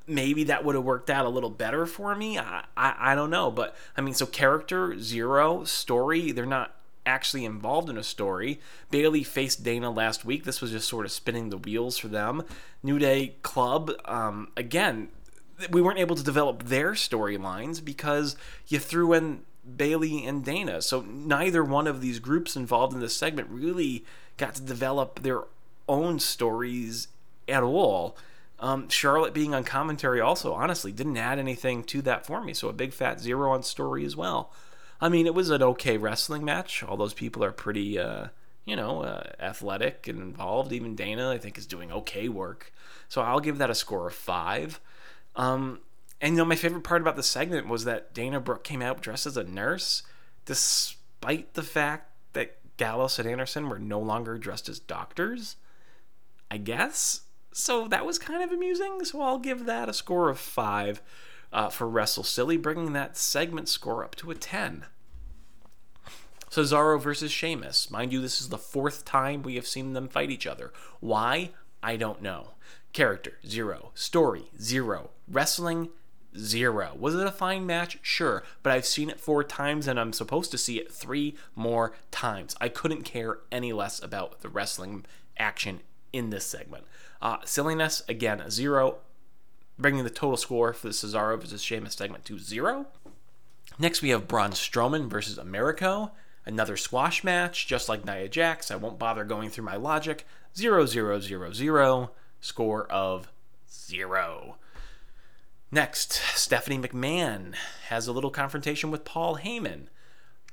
maybe 0.08 0.44
that 0.44 0.64
would 0.64 0.74
have 0.74 0.84
worked 0.84 1.10
out 1.10 1.26
a 1.26 1.28
little 1.28 1.50
better 1.50 1.86
for 1.86 2.14
me. 2.14 2.38
I, 2.38 2.64
I, 2.76 2.94
I 2.98 3.14
don't 3.14 3.30
know. 3.30 3.50
But, 3.50 3.76
I 3.96 4.00
mean, 4.00 4.14
so 4.14 4.26
character, 4.26 4.98
zero, 4.98 5.64
story, 5.64 6.32
they're 6.32 6.46
not 6.46 6.74
actually 7.06 7.44
involved 7.44 7.88
in 7.88 7.96
a 7.96 8.02
story. 8.02 8.60
Bayley 8.90 9.22
faced 9.22 9.64
Dana 9.64 9.90
last 9.90 10.24
week. 10.24 10.44
This 10.44 10.60
was 10.60 10.70
just 10.70 10.88
sort 10.88 11.06
of 11.06 11.12
spinning 11.12 11.50
the 11.50 11.56
wheels 11.56 11.98
for 11.98 12.08
them. 12.08 12.42
New 12.82 12.98
Day 12.98 13.34
Club, 13.42 13.92
um, 14.04 14.52
again, 14.56 15.08
we 15.70 15.80
weren't 15.80 15.98
able 15.98 16.16
to 16.16 16.22
develop 16.22 16.64
their 16.64 16.92
storylines 16.92 17.84
because 17.84 18.36
you 18.68 18.78
threw 18.78 19.12
in 19.12 19.40
Bayley 19.76 20.24
and 20.24 20.44
Dana. 20.44 20.80
So 20.82 21.00
neither 21.02 21.64
one 21.64 21.86
of 21.86 22.00
these 22.00 22.18
groups 22.18 22.56
involved 22.56 22.94
in 22.94 23.00
this 23.00 23.16
segment 23.16 23.48
really 23.50 24.04
got 24.36 24.54
to 24.54 24.62
develop 24.62 25.22
their 25.22 25.42
own 25.88 26.20
stories 26.20 27.08
at 27.48 27.62
all. 27.62 28.16
Um, 28.60 28.88
Charlotte 28.88 29.34
being 29.34 29.54
on 29.54 29.64
commentary 29.64 30.20
also, 30.20 30.52
honestly, 30.52 30.90
didn't 30.90 31.16
add 31.16 31.38
anything 31.38 31.84
to 31.84 32.02
that 32.02 32.26
for 32.26 32.42
me. 32.42 32.52
So 32.54 32.68
a 32.68 32.72
big 32.72 32.92
fat 32.92 33.20
zero 33.20 33.52
on 33.52 33.62
story 33.62 34.04
as 34.04 34.16
well. 34.16 34.52
I 35.00 35.08
mean, 35.08 35.26
it 35.26 35.34
was 35.34 35.50
an 35.50 35.62
okay 35.62 35.96
wrestling 35.96 36.44
match. 36.44 36.82
All 36.82 36.96
those 36.96 37.14
people 37.14 37.44
are 37.44 37.52
pretty, 37.52 37.98
uh, 37.98 38.28
you 38.64 38.74
know, 38.74 39.02
uh, 39.02 39.22
athletic 39.38 40.08
and 40.08 40.20
involved. 40.20 40.72
Even 40.72 40.96
Dana, 40.96 41.30
I 41.30 41.38
think, 41.38 41.56
is 41.56 41.66
doing 41.66 41.92
okay 41.92 42.28
work. 42.28 42.72
So 43.08 43.22
I'll 43.22 43.40
give 43.40 43.58
that 43.58 43.70
a 43.70 43.76
score 43.76 44.08
of 44.08 44.14
five. 44.14 44.80
Um, 45.36 45.80
and 46.20 46.32
you 46.32 46.38
know, 46.38 46.44
my 46.44 46.56
favorite 46.56 46.82
part 46.82 47.00
about 47.00 47.14
the 47.14 47.22
segment 47.22 47.68
was 47.68 47.84
that 47.84 48.12
Dana 48.12 48.40
Brooke 48.40 48.64
came 48.64 48.82
out 48.82 49.00
dressed 49.00 49.26
as 49.26 49.36
a 49.36 49.44
nurse, 49.44 50.02
despite 50.46 51.54
the 51.54 51.62
fact 51.62 52.10
that 52.32 52.56
Gallows 52.76 53.20
and 53.20 53.28
Anderson 53.28 53.68
were 53.68 53.78
no 53.78 54.00
longer 54.00 54.36
dressed 54.36 54.68
as 54.68 54.80
doctors. 54.80 55.56
I 56.50 56.56
guess. 56.56 57.20
So 57.52 57.88
that 57.88 58.06
was 58.06 58.18
kind 58.18 58.42
of 58.42 58.52
amusing. 58.52 59.04
So 59.04 59.20
I'll 59.20 59.38
give 59.38 59.66
that 59.66 59.88
a 59.88 59.92
score 59.92 60.28
of 60.28 60.38
five 60.38 61.02
uh, 61.52 61.68
for 61.70 61.88
Wrestle 61.88 62.24
Silly, 62.24 62.56
bringing 62.56 62.92
that 62.92 63.16
segment 63.16 63.68
score 63.68 64.04
up 64.04 64.14
to 64.16 64.30
a 64.30 64.34
10. 64.34 64.84
Cesaro 66.50 67.00
versus 67.00 67.30
Sheamus. 67.30 67.90
Mind 67.90 68.12
you, 68.12 68.20
this 68.20 68.40
is 68.40 68.48
the 68.48 68.58
fourth 68.58 69.04
time 69.04 69.42
we 69.42 69.56
have 69.56 69.66
seen 69.66 69.92
them 69.92 70.08
fight 70.08 70.30
each 70.30 70.46
other. 70.46 70.72
Why? 71.00 71.50
I 71.82 71.96
don't 71.96 72.22
know. 72.22 72.52
Character, 72.92 73.38
zero. 73.46 73.90
Story, 73.94 74.50
zero. 74.60 75.10
Wrestling, 75.28 75.90
zero. 76.36 76.92
Was 76.98 77.14
it 77.14 77.26
a 77.26 77.32
fine 77.32 77.66
match? 77.66 77.98
Sure, 78.02 78.42
but 78.62 78.72
I've 78.72 78.86
seen 78.86 79.10
it 79.10 79.20
four 79.20 79.44
times 79.44 79.86
and 79.86 80.00
I'm 80.00 80.12
supposed 80.12 80.50
to 80.52 80.58
see 80.58 80.78
it 80.78 80.92
three 80.92 81.36
more 81.54 81.92
times. 82.10 82.56
I 82.60 82.68
couldn't 82.68 83.02
care 83.02 83.40
any 83.52 83.72
less 83.72 84.02
about 84.02 84.40
the 84.40 84.48
wrestling 84.48 85.04
action 85.38 85.80
in 86.12 86.30
this 86.30 86.46
segment. 86.46 86.84
Uh, 87.20 87.38
silliness, 87.44 88.02
again, 88.08 88.48
zero, 88.50 88.98
bringing 89.78 90.04
the 90.04 90.10
total 90.10 90.36
score 90.36 90.72
for 90.72 90.88
the 90.88 90.92
Cesaro 90.92 91.40
versus 91.40 91.62
Sheamus 91.62 91.94
segment 91.94 92.24
to 92.26 92.38
zero. 92.38 92.86
Next, 93.78 94.02
we 94.02 94.10
have 94.10 94.28
Braun 94.28 94.50
Strowman 94.50 95.08
versus 95.08 95.38
Americo. 95.38 96.12
Another 96.44 96.76
squash 96.76 97.22
match, 97.22 97.66
just 97.66 97.88
like 97.88 98.04
Nia 98.04 98.28
Jax. 98.28 98.70
I 98.70 98.76
won't 98.76 98.98
bother 98.98 99.24
going 99.24 99.50
through 99.50 99.64
my 99.64 99.76
logic. 99.76 100.26
Zero, 100.56 100.86
zero, 100.86 101.20
zero, 101.20 101.52
zero 101.52 102.12
score 102.40 102.86
of 102.86 103.30
zero. 103.70 104.56
Next, 105.70 106.12
Stephanie 106.34 106.78
McMahon 106.78 107.54
has 107.88 108.06
a 108.06 108.12
little 108.12 108.30
confrontation 108.30 108.90
with 108.90 109.04
Paul 109.04 109.38
Heyman. 109.38 109.88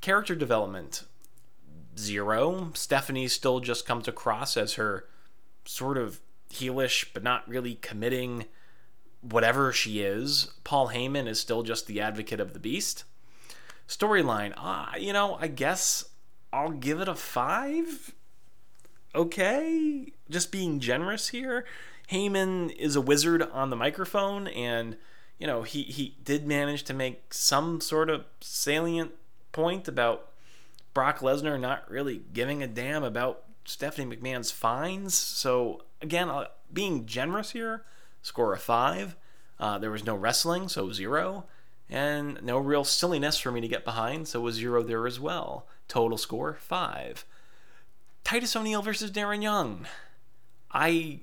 Character 0.01 0.35
development 0.35 1.03
zero. 1.97 2.71
Stephanie 2.73 3.29
still 3.29 3.61
just 3.61 3.85
comes 3.85 4.07
across 4.07 4.57
as 4.57 4.73
her 4.73 5.05
sort 5.63 5.97
of 5.97 6.19
heelish, 6.55 7.07
but 7.13 7.23
not 7.23 7.47
really 7.47 7.75
committing 7.75 8.45
whatever 9.21 9.71
she 9.71 10.01
is. 10.01 10.51
Paul 10.63 10.89
Heyman 10.89 11.27
is 11.27 11.39
still 11.39 11.63
just 11.63 11.87
the 11.87 12.01
advocate 12.01 12.39
of 12.39 12.53
the 12.53 12.59
beast. 12.59 13.03
Storyline, 13.87 14.53
ah, 14.57 14.95
you 14.95 15.13
know, 15.13 15.37
I 15.39 15.47
guess 15.47 16.05
I'll 16.51 16.71
give 16.71 17.01
it 17.01 17.07
a 17.07 17.15
five 17.15 18.13
okay, 19.15 20.11
just 20.29 20.51
being 20.51 20.79
generous 20.79 21.29
here. 21.29 21.65
Heyman 22.11 22.75
is 22.75 22.95
a 22.95 23.01
wizard 23.01 23.41
on 23.41 23.69
the 23.69 23.75
microphone, 23.75 24.47
and 24.47 24.97
you 25.39 25.47
know 25.47 25.63
he 25.63 25.83
he 25.83 26.17
did 26.23 26.45
manage 26.45 26.83
to 26.83 26.93
make 26.93 27.33
some 27.33 27.81
sort 27.81 28.09
of 28.09 28.25
salient 28.41 29.11
point 29.51 29.87
about 29.87 30.29
Brock 30.93 31.19
Lesnar 31.19 31.59
not 31.59 31.89
really 31.89 32.21
giving 32.33 32.61
a 32.61 32.67
damn 32.67 33.03
about 33.03 33.43
Stephanie 33.63 34.15
McMahon's 34.15 34.51
fines. 34.51 35.17
So 35.17 35.81
again, 36.01 36.29
uh, 36.29 36.45
being 36.71 37.05
generous 37.05 37.51
here, 37.51 37.83
score 38.21 38.53
a 38.53 38.57
five. 38.57 39.15
Uh, 39.59 39.77
there 39.77 39.91
was 39.91 40.05
no 40.05 40.15
wrestling, 40.15 40.67
so 40.67 40.91
zero, 40.91 41.45
and 41.89 42.41
no 42.43 42.57
real 42.57 42.83
silliness 42.83 43.37
for 43.37 43.51
me 43.51 43.61
to 43.61 43.67
get 43.67 43.85
behind, 43.85 44.27
so 44.27 44.45
a 44.47 44.51
zero 44.51 44.83
there 44.83 45.07
as 45.07 45.19
well. 45.19 45.67
Total 45.87 46.17
score 46.17 46.57
five. 46.59 47.25
Titus 48.23 48.55
O'Neil 48.55 48.81
versus 48.81 49.11
Darren 49.11 49.43
Young. 49.43 49.87
I 50.71 51.19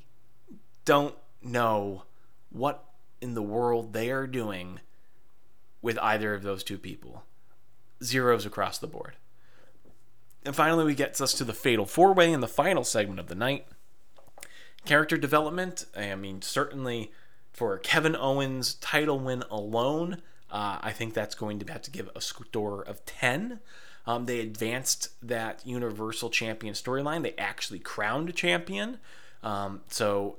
don't 0.84 1.14
know 1.42 2.04
what 2.50 2.84
in 3.20 3.34
the 3.34 3.42
world 3.42 3.92
they 3.92 4.10
are 4.10 4.26
doing 4.26 4.80
with 5.82 5.98
either 5.98 6.32
of 6.34 6.42
those 6.42 6.62
two 6.62 6.78
people. 6.78 7.24
Zeros 8.02 8.46
across 8.46 8.78
the 8.78 8.86
board. 8.86 9.16
And 10.44 10.56
finally, 10.56 10.84
we 10.84 10.94
get 10.94 11.20
us 11.20 11.34
to 11.34 11.44
the 11.44 11.52
fatal 11.52 11.86
four 11.86 12.12
way 12.12 12.32
in 12.32 12.40
the 12.40 12.48
final 12.48 12.84
segment 12.84 13.20
of 13.20 13.28
the 13.28 13.34
night. 13.34 13.66
Character 14.84 15.16
development, 15.16 15.86
I 15.96 16.14
mean, 16.14 16.42
certainly 16.42 17.12
for 17.52 17.78
Kevin 17.78 18.16
Owens' 18.16 18.74
title 18.74 19.18
win 19.18 19.44
alone, 19.50 20.22
uh, 20.50 20.78
I 20.82 20.92
think 20.92 21.14
that's 21.14 21.34
going 21.34 21.58
to 21.60 21.72
have 21.72 21.82
to 21.82 21.90
give 21.90 22.10
a 22.14 22.20
score 22.20 22.82
of 22.82 23.04
10. 23.06 23.60
Um, 24.06 24.26
they 24.26 24.40
advanced 24.40 25.10
that 25.26 25.64
Universal 25.64 26.30
Champion 26.30 26.74
storyline. 26.74 27.22
They 27.22 27.34
actually 27.38 27.78
crowned 27.78 28.28
a 28.28 28.32
champion. 28.32 28.98
Um, 29.42 29.82
so 29.88 30.38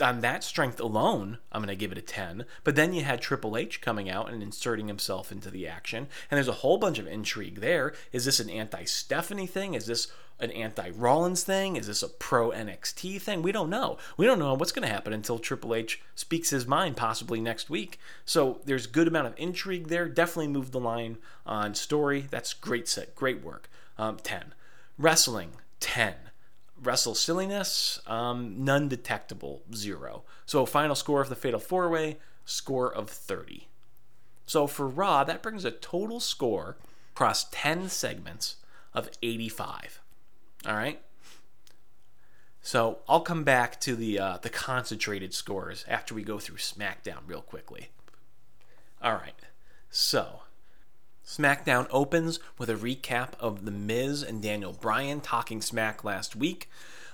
on 0.00 0.20
that 0.20 0.42
strength 0.42 0.80
alone, 0.80 1.38
I'm 1.52 1.60
going 1.60 1.68
to 1.68 1.76
give 1.76 1.92
it 1.92 1.98
a 1.98 2.02
10. 2.02 2.46
But 2.62 2.74
then 2.74 2.94
you 2.94 3.04
had 3.04 3.20
Triple 3.20 3.56
H 3.56 3.80
coming 3.80 4.08
out 4.08 4.32
and 4.32 4.42
inserting 4.42 4.88
himself 4.88 5.30
into 5.30 5.50
the 5.50 5.68
action. 5.68 6.08
And 6.30 6.36
there's 6.36 6.48
a 6.48 6.52
whole 6.52 6.78
bunch 6.78 6.98
of 6.98 7.06
intrigue 7.06 7.60
there. 7.60 7.94
Is 8.12 8.24
this 8.24 8.40
an 8.40 8.50
anti 8.50 8.84
Stephanie 8.84 9.46
thing? 9.46 9.74
Is 9.74 9.86
this 9.86 10.08
an 10.44 10.52
anti 10.52 10.90
Rollins 10.90 11.42
thing? 11.42 11.76
Is 11.76 11.88
this 11.88 12.02
a 12.02 12.08
pro 12.08 12.50
NXT 12.50 13.20
thing? 13.20 13.42
We 13.42 13.52
don't 13.52 13.70
know. 13.70 13.98
We 14.16 14.26
don't 14.26 14.38
know 14.38 14.54
what's 14.54 14.72
going 14.72 14.86
to 14.86 14.92
happen 14.92 15.12
until 15.12 15.38
Triple 15.38 15.74
H 15.74 16.00
speaks 16.14 16.50
his 16.50 16.66
mind, 16.66 16.96
possibly 16.96 17.40
next 17.40 17.68
week. 17.68 17.98
So 18.24 18.60
there's 18.64 18.86
good 18.86 19.08
amount 19.08 19.26
of 19.26 19.34
intrigue 19.36 19.88
there. 19.88 20.08
Definitely 20.08 20.48
moved 20.48 20.72
the 20.72 20.80
line 20.80 21.18
on 21.44 21.74
story. 21.74 22.26
That's 22.30 22.52
great 22.54 22.86
set, 22.86 23.14
great 23.14 23.42
work. 23.42 23.68
Um, 23.98 24.18
10. 24.22 24.54
Wrestling, 24.98 25.52
10. 25.80 26.14
Wrestle 26.80 27.14
silliness, 27.14 28.00
um, 28.06 28.64
none 28.64 28.88
detectable, 28.88 29.62
zero. 29.74 30.24
So 30.44 30.66
final 30.66 30.94
score 30.94 31.20
of 31.20 31.28
the 31.28 31.36
Fatal 31.36 31.60
Four 31.60 31.88
Way, 31.88 32.18
score 32.44 32.92
of 32.92 33.08
30. 33.08 33.68
So 34.46 34.66
for 34.66 34.86
Raw, 34.86 35.24
that 35.24 35.42
brings 35.42 35.64
a 35.64 35.70
total 35.70 36.20
score 36.20 36.76
across 37.14 37.44
10 37.50 37.88
segments 37.88 38.56
of 38.92 39.08
85. 39.22 40.00
All 40.66 40.74
right. 40.74 41.00
So 42.62 42.98
I'll 43.06 43.20
come 43.20 43.44
back 43.44 43.78
to 43.82 43.94
the 43.94 44.18
uh, 44.18 44.38
the 44.40 44.48
concentrated 44.48 45.34
scores 45.34 45.84
after 45.86 46.14
we 46.14 46.22
go 46.22 46.38
through 46.38 46.56
SmackDown 46.56 47.18
real 47.26 47.42
quickly. 47.42 47.88
All 49.02 49.12
right. 49.12 49.34
So 49.90 50.40
SmackDown 51.26 51.86
opens 51.90 52.40
with 52.56 52.70
a 52.70 52.74
recap 52.74 53.34
of 53.38 53.66
The 53.66 53.70
Miz 53.70 54.22
and 54.22 54.42
Daniel 54.42 54.72
Bryan 54.72 55.20
talking 55.20 55.60
smack 55.60 56.04
last 56.04 56.34
week. 56.34 56.70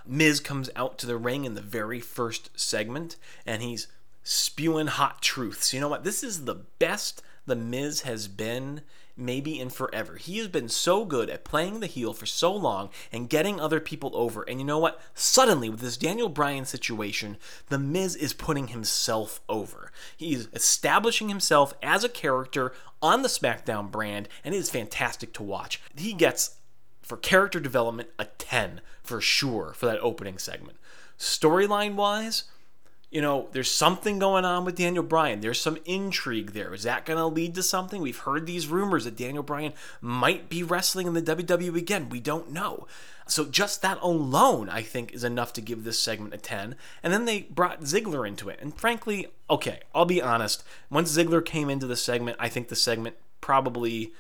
Miz 0.06 0.40
comes 0.40 0.70
out 0.76 0.98
to 0.98 1.06
the 1.06 1.16
ring 1.16 1.44
in 1.44 1.54
the 1.54 1.60
very 1.60 2.00
first 2.00 2.50
segment 2.58 3.16
and 3.44 3.60
he's 3.60 3.88
spewing 4.22 4.86
hot 4.86 5.20
truths. 5.20 5.74
You 5.74 5.80
know 5.80 5.88
what? 5.88 6.04
This 6.04 6.22
is 6.22 6.44
the 6.44 6.54
best 6.78 7.22
The 7.46 7.56
Miz 7.56 8.02
has 8.02 8.28
been 8.28 8.82
maybe 9.20 9.61
in 9.61 9.70
forever. 9.70 10.16
He 10.16 10.38
has 10.38 10.48
been 10.48 10.68
so 10.68 11.04
good 11.04 11.30
at 11.30 11.44
playing 11.44 11.80
the 11.80 11.87
heel 11.87 12.12
for 12.12 12.26
so 12.26 12.52
long 12.52 12.90
and 13.12 13.28
getting 13.28 13.61
other 13.61 13.80
people 13.80 14.11
over. 14.14 14.42
And 14.42 14.59
you 14.59 14.66
know 14.66 14.78
what? 14.78 15.00
Suddenly, 15.14 15.70
with 15.70 15.80
this 15.80 15.96
Daniel 15.96 16.28
Bryan 16.28 16.64
situation, 16.64 17.37
The 17.68 17.78
Miz 17.78 18.16
is 18.16 18.33
putting 18.33 18.68
himself 18.68 19.40
over. 19.48 19.92
He's 20.16 20.48
establishing 20.52 21.28
himself 21.28 21.74
as 21.83 22.04
a 22.04 22.09
character 22.09 22.72
on 23.02 23.22
the 23.22 23.28
SmackDown 23.28 23.90
brand, 23.90 24.28
and 24.44 24.54
it 24.54 24.59
is 24.59 24.70
fantastic 24.70 25.33
to 25.35 25.42
watch. 25.42 25.80
He 25.96 26.12
gets, 26.12 26.56
for 27.02 27.16
character 27.16 27.61
development, 27.61 28.11
a 28.18 28.24
10 28.24 28.80
for 29.02 29.20
sure 29.20 29.72
for 29.74 29.87
that 29.87 30.00
opening 30.00 30.38
segment. 30.38 30.78
Storyline 31.18 31.94
wise, 31.94 32.44
you 33.11 33.20
know, 33.20 33.49
there's 33.51 33.70
something 33.70 34.20
going 34.20 34.44
on 34.44 34.64
with 34.64 34.77
Daniel 34.77 35.03
Bryan. 35.03 35.40
There's 35.40 35.61
some 35.61 35.79
intrigue 35.85 36.53
there. 36.53 36.73
Is 36.73 36.85
that 36.85 37.05
going 37.05 37.18
to 37.18 37.27
lead 37.27 37.57
to 37.57 37.62
something? 37.62 38.01
We've 38.01 38.16
heard 38.16 38.46
these 38.46 38.68
rumors 38.68 39.05
that 39.05 39.16
Daniel 39.16 39.42
Bryan 39.42 39.73
might 40.01 40.49
be 40.49 40.62
wrestling 40.62 41.09
in 41.09 41.14
the 41.14 41.23
WWE 41.23 41.77
again. 41.77 42.09
We 42.09 42.20
don't 42.20 42.53
know. 42.53 42.87
So 43.27 43.44
just 43.44 43.83
that 43.83 43.99
alone, 44.01 44.68
I 44.68 44.83
think, 44.83 45.12
is 45.12 45.25
enough 45.25 45.53
to 45.55 45.61
give 45.61 45.83
this 45.83 45.99
segment 45.99 46.35
a 46.35 46.38
10. 46.38 46.77
And 47.03 47.12
then 47.12 47.25
they 47.25 47.42
brought 47.42 47.83
Ziggler 47.83 48.27
into 48.27 48.49
it. 48.49 48.61
And 48.62 48.77
frankly, 48.77 49.27
okay, 49.49 49.81
I'll 49.92 50.05
be 50.05 50.23
honest. 50.23 50.62
Once 50.88 51.16
Ziggler 51.16 51.44
came 51.44 51.68
into 51.68 51.87
the 51.87 51.96
segment, 51.96 52.37
I 52.38 52.49
think 52.49 52.68
the 52.68 52.77
segment 52.77 53.16
probably 53.40 54.12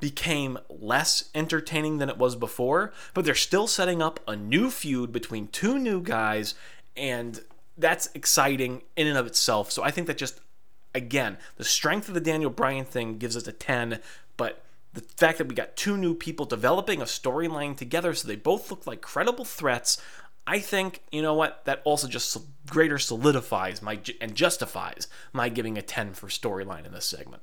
became 0.00 0.58
less 0.68 1.30
entertaining 1.34 1.96
than 1.96 2.10
it 2.10 2.18
was 2.18 2.36
before, 2.36 2.92
but 3.14 3.24
they're 3.24 3.34
still 3.34 3.66
setting 3.66 4.02
up 4.02 4.20
a 4.28 4.36
new 4.36 4.70
feud 4.70 5.12
between 5.12 5.48
two 5.48 5.78
new 5.78 6.02
guys 6.02 6.54
and 6.96 7.40
that's 7.76 8.08
exciting 8.14 8.82
in 8.96 9.06
and 9.06 9.18
of 9.18 9.26
itself. 9.26 9.70
So 9.72 9.82
I 9.82 9.90
think 9.90 10.06
that 10.06 10.18
just 10.18 10.40
again, 10.94 11.38
the 11.56 11.64
strength 11.64 12.08
of 12.08 12.14
the 12.14 12.20
Daniel 12.20 12.50
Bryan 12.50 12.84
thing 12.84 13.18
gives 13.18 13.36
us 13.36 13.48
a 13.48 13.52
10, 13.52 14.00
but 14.36 14.62
the 14.92 15.00
fact 15.00 15.38
that 15.38 15.48
we 15.48 15.54
got 15.54 15.76
two 15.76 15.96
new 15.96 16.14
people 16.14 16.46
developing 16.46 17.02
a 17.02 17.04
storyline 17.04 17.76
together 17.76 18.14
so 18.14 18.28
they 18.28 18.36
both 18.36 18.70
look 18.70 18.86
like 18.86 19.00
credible 19.00 19.44
threats, 19.44 20.00
I 20.46 20.60
think, 20.60 21.02
you 21.10 21.20
know 21.20 21.34
what, 21.34 21.64
that 21.64 21.82
also 21.84 22.06
just 22.06 22.36
greater 22.68 22.98
solidifies 22.98 23.82
my 23.82 23.98
and 24.20 24.34
justifies 24.34 25.08
my 25.32 25.48
giving 25.48 25.76
a 25.76 25.82
10 25.82 26.14
for 26.14 26.28
storyline 26.28 26.86
in 26.86 26.92
this 26.92 27.06
segment. 27.06 27.42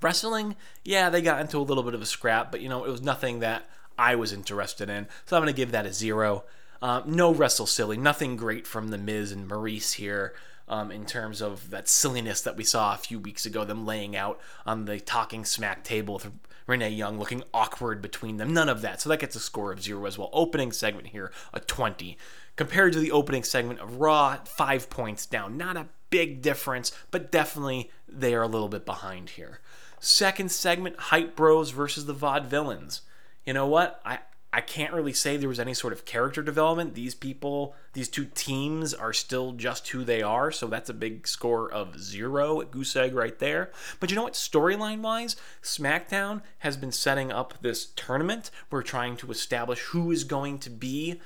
Wrestling, 0.00 0.56
yeah, 0.82 1.10
they 1.10 1.20
got 1.20 1.42
into 1.42 1.58
a 1.58 1.62
little 1.62 1.82
bit 1.82 1.94
of 1.94 2.00
a 2.00 2.06
scrap, 2.06 2.50
but 2.50 2.62
you 2.62 2.70
know, 2.70 2.84
it 2.84 2.90
was 2.90 3.02
nothing 3.02 3.40
that 3.40 3.68
I 3.98 4.14
was 4.14 4.32
interested 4.32 4.88
in. 4.88 5.08
So 5.26 5.36
I'm 5.36 5.42
going 5.42 5.52
to 5.52 5.56
give 5.56 5.72
that 5.72 5.84
a 5.84 5.92
0. 5.92 6.44
Uh, 6.82 7.02
no 7.04 7.32
wrestle 7.32 7.66
silly, 7.66 7.96
nothing 7.96 8.36
great 8.36 8.66
from 8.66 8.88
the 8.88 8.98
Miz 8.98 9.32
and 9.32 9.46
Maurice 9.46 9.94
here. 9.94 10.34
Um, 10.68 10.92
in 10.92 11.04
terms 11.04 11.42
of 11.42 11.70
that 11.70 11.88
silliness 11.88 12.42
that 12.42 12.56
we 12.56 12.62
saw 12.62 12.94
a 12.94 12.98
few 12.98 13.18
weeks 13.18 13.44
ago, 13.44 13.64
them 13.64 13.84
laying 13.84 14.14
out 14.14 14.38
on 14.64 14.84
the 14.84 15.00
talking 15.00 15.44
smack 15.44 15.82
table 15.82 16.14
with 16.14 16.30
Renee 16.70 16.90
Young 16.90 17.18
looking 17.18 17.42
awkward 17.52 18.00
between 18.00 18.36
them. 18.36 18.54
None 18.54 18.68
of 18.68 18.80
that. 18.82 19.00
So 19.00 19.08
that 19.08 19.18
gets 19.18 19.34
a 19.34 19.40
score 19.40 19.72
of 19.72 19.82
zero 19.82 20.06
as 20.06 20.16
well. 20.16 20.30
Opening 20.32 20.70
segment 20.70 21.08
here, 21.08 21.32
a 21.52 21.58
20. 21.58 22.16
Compared 22.54 22.92
to 22.92 23.00
the 23.00 23.10
opening 23.10 23.42
segment 23.42 23.80
of 23.80 23.96
Raw, 23.96 24.36
five 24.44 24.88
points 24.88 25.26
down. 25.26 25.56
Not 25.56 25.76
a 25.76 25.88
big 26.10 26.40
difference, 26.40 26.92
but 27.10 27.32
definitely 27.32 27.90
they 28.08 28.34
are 28.34 28.42
a 28.42 28.48
little 28.48 28.68
bit 28.68 28.86
behind 28.86 29.30
here. 29.30 29.60
Second 29.98 30.52
segment, 30.52 30.96
Hype 30.98 31.34
Bros 31.34 31.70
versus 31.70 32.06
the 32.06 32.14
Vaudevillains. 32.14 33.00
You 33.44 33.54
know 33.54 33.66
what? 33.66 34.00
I, 34.04 34.20
I 34.52 34.60
can't 34.60 34.92
really 34.92 35.12
say 35.12 35.36
there 35.36 35.48
was 35.48 35.60
any 35.60 35.74
sort 35.74 35.92
of 35.92 36.04
character 36.04 36.42
development. 36.42 36.94
These 36.94 37.14
people, 37.14 37.74
these 37.92 38.08
two 38.08 38.24
teams 38.34 38.92
are 38.92 39.12
still 39.12 39.52
just 39.52 39.88
who 39.88 40.02
they 40.02 40.22
are, 40.22 40.50
so 40.50 40.66
that's 40.66 40.90
a 40.90 40.94
big 40.94 41.28
score 41.28 41.70
of 41.70 42.00
zero 42.00 42.60
at 42.60 42.72
Goose 42.72 42.96
Egg 42.96 43.14
right 43.14 43.38
there. 43.38 43.70
But 44.00 44.10
you 44.10 44.16
know 44.16 44.24
what? 44.24 44.32
Storyline 44.34 45.02
wise, 45.02 45.36
SmackDown 45.62 46.42
has 46.60 46.76
been 46.76 46.90
setting 46.90 47.30
up 47.30 47.60
this 47.60 47.86
tournament. 47.86 48.50
We're 48.72 48.82
trying 48.82 49.16
to 49.18 49.30
establish 49.30 49.80
who 49.80 50.10
is 50.10 50.24
going 50.24 50.58
to 50.60 50.70
be 50.70 51.20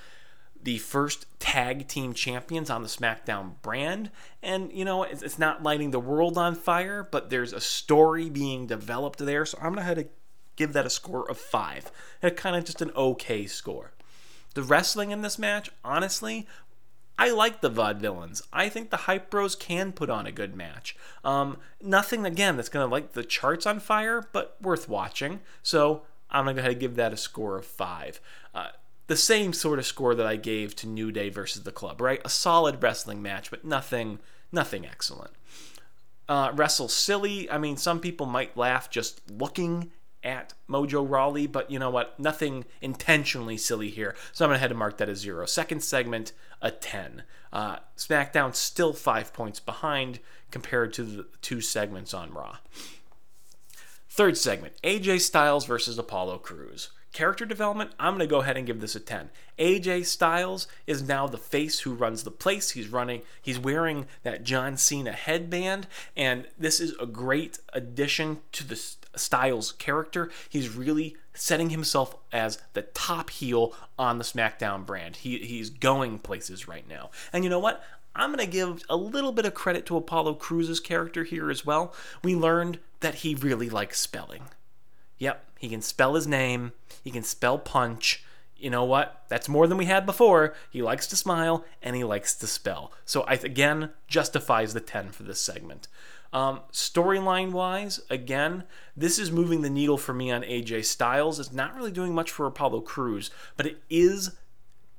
the 0.63 0.79
first 0.79 1.27
tag 1.39 1.89
team 1.89 2.15
champions 2.15 2.69
on 2.71 2.83
the 2.83 2.89
SmackDown 2.89 3.53
brand. 3.63 4.11
And, 4.43 4.73
you 4.73 4.85
know, 4.85 5.03
it's 5.03 5.39
not 5.39 5.63
lighting 5.63 5.91
the 5.91 6.01
world 6.01 6.37
on 6.37 6.55
fire, 6.55 7.07
but 7.11 7.31
there's 7.31 7.53
a 7.53 7.61
story 7.61 8.31
being 8.31 8.67
developed 8.67 9.19
there. 9.19 9.45
So 9.45 9.59
I'm 9.59 9.75
going 9.75 9.77
to 9.77 9.83
head 9.83 10.09
give 10.57 10.73
that 10.73 10.87
a 10.87 10.91
score 10.91 11.29
of 11.31 11.39
five. 11.39 11.91
Kind 12.37 12.57
of 12.57 12.65
just 12.65 12.83
an 12.83 12.91
okay 12.97 13.47
score. 13.47 13.93
The 14.55 14.63
wrestling 14.63 15.11
in 15.11 15.23
this 15.23 15.39
match, 15.39 15.71
honestly, 15.85 16.47
I 17.19 17.31
like 17.31 17.61
the 17.61 17.71
Vaudevillains. 17.71 18.43
I 18.53 18.69
think 18.69 18.91
the 18.91 18.99
Hype 18.99 19.31
Bros 19.31 19.55
can 19.55 19.93
put 19.93 20.11
on 20.11 20.27
a 20.27 20.33
good 20.33 20.57
match. 20.57 20.97
Um, 21.25 21.59
nothing, 21.81 22.27
again, 22.27 22.57
that's 22.57 22.69
going 22.69 22.87
to 22.87 22.93
light 22.93 23.13
the 23.13 23.25
charts 23.25 23.67
on 23.67 23.79
fire, 23.79 24.29
but 24.33 24.57
worth 24.61 24.89
watching. 24.89 25.41
So 25.63 26.03
I'm 26.31 26.45
going 26.45 26.57
to 26.57 26.61
go 26.61 26.65
ahead 26.65 26.73
and 26.73 26.81
give 26.81 26.97
that 26.97 27.13
a 27.13 27.17
score 27.17 27.57
of 27.57 27.67
five. 27.67 28.21
Uh, 28.55 28.69
the 29.07 29.17
same 29.17 29.53
sort 29.53 29.79
of 29.79 29.87
score 29.87 30.15
that 30.15 30.27
I 30.27 30.37
gave 30.37 30.75
to 30.77 30.89
New 30.89 31.13
Day 31.13 31.29
versus 31.29 31.63
the 31.63 31.73
Club, 31.73 32.01
right? 32.01 32.21
A 32.25 32.31
solid 32.31 32.83
wrestling 32.83 33.23
match, 33.23 33.51
but 33.51 33.65
nothing, 33.65 34.19
nothing 34.51 34.87
excellent. 34.87 35.33
Uh, 36.29 36.51
wrestle 36.55 36.89
silly. 36.89 37.51
I 37.51 37.59
mean, 37.59 37.77
some 37.77 38.01
people 38.01 38.27
might 38.27 38.57
laugh 38.57 38.91
just 38.91 39.21
looking 39.31 39.93
at 40.25 40.55
Mojo 40.69 41.09
Rawley, 41.09 41.47
but 41.47 41.71
you 41.71 41.79
know 41.79 41.91
what? 41.91 42.19
Nothing 42.19 42.65
intentionally 42.81 43.57
silly 43.57 43.91
here. 43.91 44.15
So 44.33 44.45
I'm 44.45 44.49
going 44.49 44.57
to 44.57 44.61
head 44.61 44.71
and 44.71 44.79
mark 44.79 44.99
that 44.99 45.09
as 45.09 45.19
zero. 45.19 45.47
Second 45.47 45.83
segment, 45.83 46.33
a 46.63 46.71
10. 46.71 47.23
Uh, 47.53 47.77
SmackDown 47.97 48.55
still 48.55 48.93
five 48.93 49.33
points 49.33 49.61
behind 49.61 50.19
compared 50.51 50.93
to 50.95 51.03
the 51.03 51.27
two 51.43 51.61
segments 51.61 52.15
on 52.15 52.33
Raw. 52.33 52.59
Third 54.09 54.37
segment, 54.37 54.75
AJ 54.83 55.21
Styles 55.21 55.67
versus 55.67 55.99
Apollo 55.99 56.39
Crews. 56.39 56.91
Character 57.13 57.45
development, 57.45 57.93
I'm 57.99 58.15
going 58.15 58.27
to 58.29 58.33
go 58.33 58.41
ahead 58.41 58.57
and 58.57 58.67
give 58.67 58.81
this 58.81 58.97
a 58.97 59.01
10. 59.01 59.31
AJ 59.59 60.07
Styles 60.07 60.67
is 60.85 61.03
now 61.03 61.29
the 61.29 61.39
face 61.39 61.81
who 61.81 61.95
runs 61.95 62.25
the 62.25 62.33
place. 62.33 62.71
He's 62.71 62.89
running, 62.89 63.23
he's 63.41 63.59
wearing 63.59 64.07
that 64.25 64.43
John 64.43 64.77
Cena 64.77 65.13
headband, 65.13 65.87
and 66.17 66.47
this 66.59 66.81
is 66.81 66.95
a 67.01 67.07
great 67.07 67.61
addition 67.73 68.41
to 68.53 68.67
the 68.67 68.81
Styles 69.17 69.73
character. 69.73 70.31
He's 70.49 70.69
really 70.69 71.17
setting 71.35 71.71
himself 71.71 72.17
as 72.33 72.59
the 72.73 72.83
top 72.83 73.31
heel 73.31 73.75
on 73.99 74.19
the 74.19 74.25
SmackDown 74.25 74.87
brand. 74.87 75.17
He, 75.17 75.39
he's 75.39 75.71
going 75.71 76.19
places 76.19 76.69
right 76.69 76.89
now. 76.89 77.11
And 77.33 77.45
you 77.45 77.51
know 77.51 77.59
what? 77.59 77.83
I'm 78.17 78.33
going 78.33 78.45
to 78.45 78.51
give 78.51 78.85
a 78.89 78.97
little 78.97 79.33
bit 79.33 79.45
of 79.45 79.55
credit 79.55 79.87
to 79.87 79.97
Apollo 79.97 80.35
Crews's 80.35 80.79
character 80.79 81.25
here 81.25 81.51
as 81.51 81.67
well. 81.67 81.93
We 82.23 82.37
learned 82.37 82.79
that 83.01 83.17
he 83.17 83.35
really 83.35 83.69
likes 83.69 83.99
spelling. 83.99 84.45
Yep, 85.19 85.45
he 85.59 85.69
can 85.69 85.83
spell 85.83 86.15
his 86.15 86.27
name, 86.27 86.73
he 87.03 87.11
can 87.11 87.23
spell 87.23 87.59
punch. 87.59 88.25
You 88.57 88.71
know 88.71 88.85
what? 88.85 89.25
That's 89.29 89.49
more 89.49 89.67
than 89.67 89.77
we 89.79 89.87
had 89.87 90.07
before. 90.07 90.55
He 90.71 90.81
likes 90.81 91.07
to 91.09 91.17
smile 91.17 91.65
and 91.83 91.97
he 91.97 92.05
likes 92.05 92.35
to 92.37 92.47
spell. 92.47 92.93
So 93.05 93.23
I 93.23 93.35
again 93.35 93.91
justifies 94.07 94.75
the 94.75 94.81
10 94.81 95.11
for 95.11 95.23
this 95.25 95.41
segment. 95.41 95.89
Um, 96.35 96.63
Storyline 96.73 97.53
wise, 97.53 98.01
again, 98.11 98.65
this 98.97 99.21
is 99.21 99.31
moving 99.31 99.63
the 99.63 99.71
needle 99.71 99.97
for 99.97 100.13
me 100.13 100.33
on 100.33 100.43
AJ 100.43 100.85
Styles. 100.85 101.39
It's 101.39 101.53
not 101.53 101.77
really 101.77 101.93
doing 101.93 102.13
much 102.13 102.33
for 102.33 102.45
Apollo 102.45 102.81
Crews, 102.81 103.31
but 103.57 103.67
it 103.67 103.83
is 103.89 104.33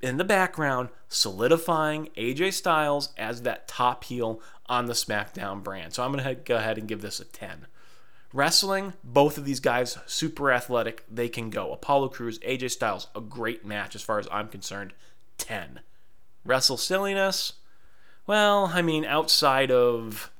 in 0.01 0.15
the 0.15 0.23
background 0.23 0.89
solidifying 1.09 2.07
AJ 2.15 2.53
Styles 2.53 3.09
as 3.17 3.41
that 3.41 3.67
top 3.67 4.05
heel 4.05 4.41
on 4.67 4.85
the 4.85 4.93
SmackDown 4.93 5.61
brand. 5.61 5.93
So 5.93 6.05
I'm 6.05 6.13
going 6.13 6.23
to 6.23 6.35
go 6.35 6.55
ahead 6.55 6.77
and 6.77 6.87
give 6.87 7.01
this 7.01 7.19
a 7.19 7.25
10. 7.25 7.67
Wrestling, 8.31 8.93
both 9.03 9.37
of 9.37 9.43
these 9.43 9.59
guys 9.59 9.97
super 10.05 10.53
athletic. 10.53 11.03
They 11.11 11.27
can 11.27 11.49
go. 11.49 11.73
Apollo 11.73 12.09
Crews, 12.09 12.39
AJ 12.39 12.71
Styles, 12.71 13.07
a 13.13 13.19
great 13.19 13.65
match 13.65 13.93
as 13.93 14.01
far 14.01 14.19
as 14.19 14.27
I'm 14.31 14.47
concerned. 14.47 14.93
10. 15.37 15.81
Wrestle 16.45 16.77
silliness, 16.77 17.53
well, 18.27 18.71
I 18.73 18.81
mean, 18.81 19.05
outside 19.05 19.69
of 19.69 20.31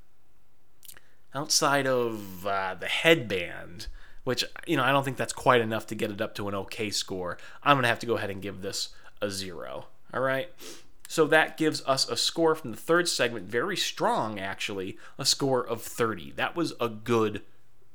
outside 1.35 1.87
of 1.87 2.45
uh, 2.45 2.75
the 2.75 2.87
headband, 2.87 3.87
which 4.23 4.43
you 4.65 4.77
know 4.77 4.83
I 4.83 4.91
don't 4.91 5.03
think 5.03 5.17
that's 5.17 5.33
quite 5.33 5.61
enough 5.61 5.87
to 5.87 5.95
get 5.95 6.11
it 6.11 6.21
up 6.21 6.35
to 6.35 6.47
an 6.47 6.55
okay 6.55 6.89
score. 6.89 7.37
I'm 7.63 7.77
gonna 7.77 7.87
have 7.87 7.99
to 7.99 8.05
go 8.05 8.17
ahead 8.17 8.29
and 8.29 8.41
give 8.41 8.61
this 8.61 8.89
a 9.21 9.29
zero. 9.29 9.87
All 10.13 10.21
right. 10.21 10.49
So 11.07 11.27
that 11.27 11.57
gives 11.57 11.83
us 11.85 12.09
a 12.09 12.17
score 12.17 12.55
from 12.55 12.71
the 12.71 12.77
third 12.77 13.07
segment, 13.07 13.45
very 13.45 13.77
strong 13.77 14.39
actually, 14.39 14.97
a 15.19 15.25
score 15.25 15.65
of 15.65 15.83
30. 15.83 16.31
That 16.31 16.55
was 16.55 16.73
a 16.81 16.89
good 16.89 17.43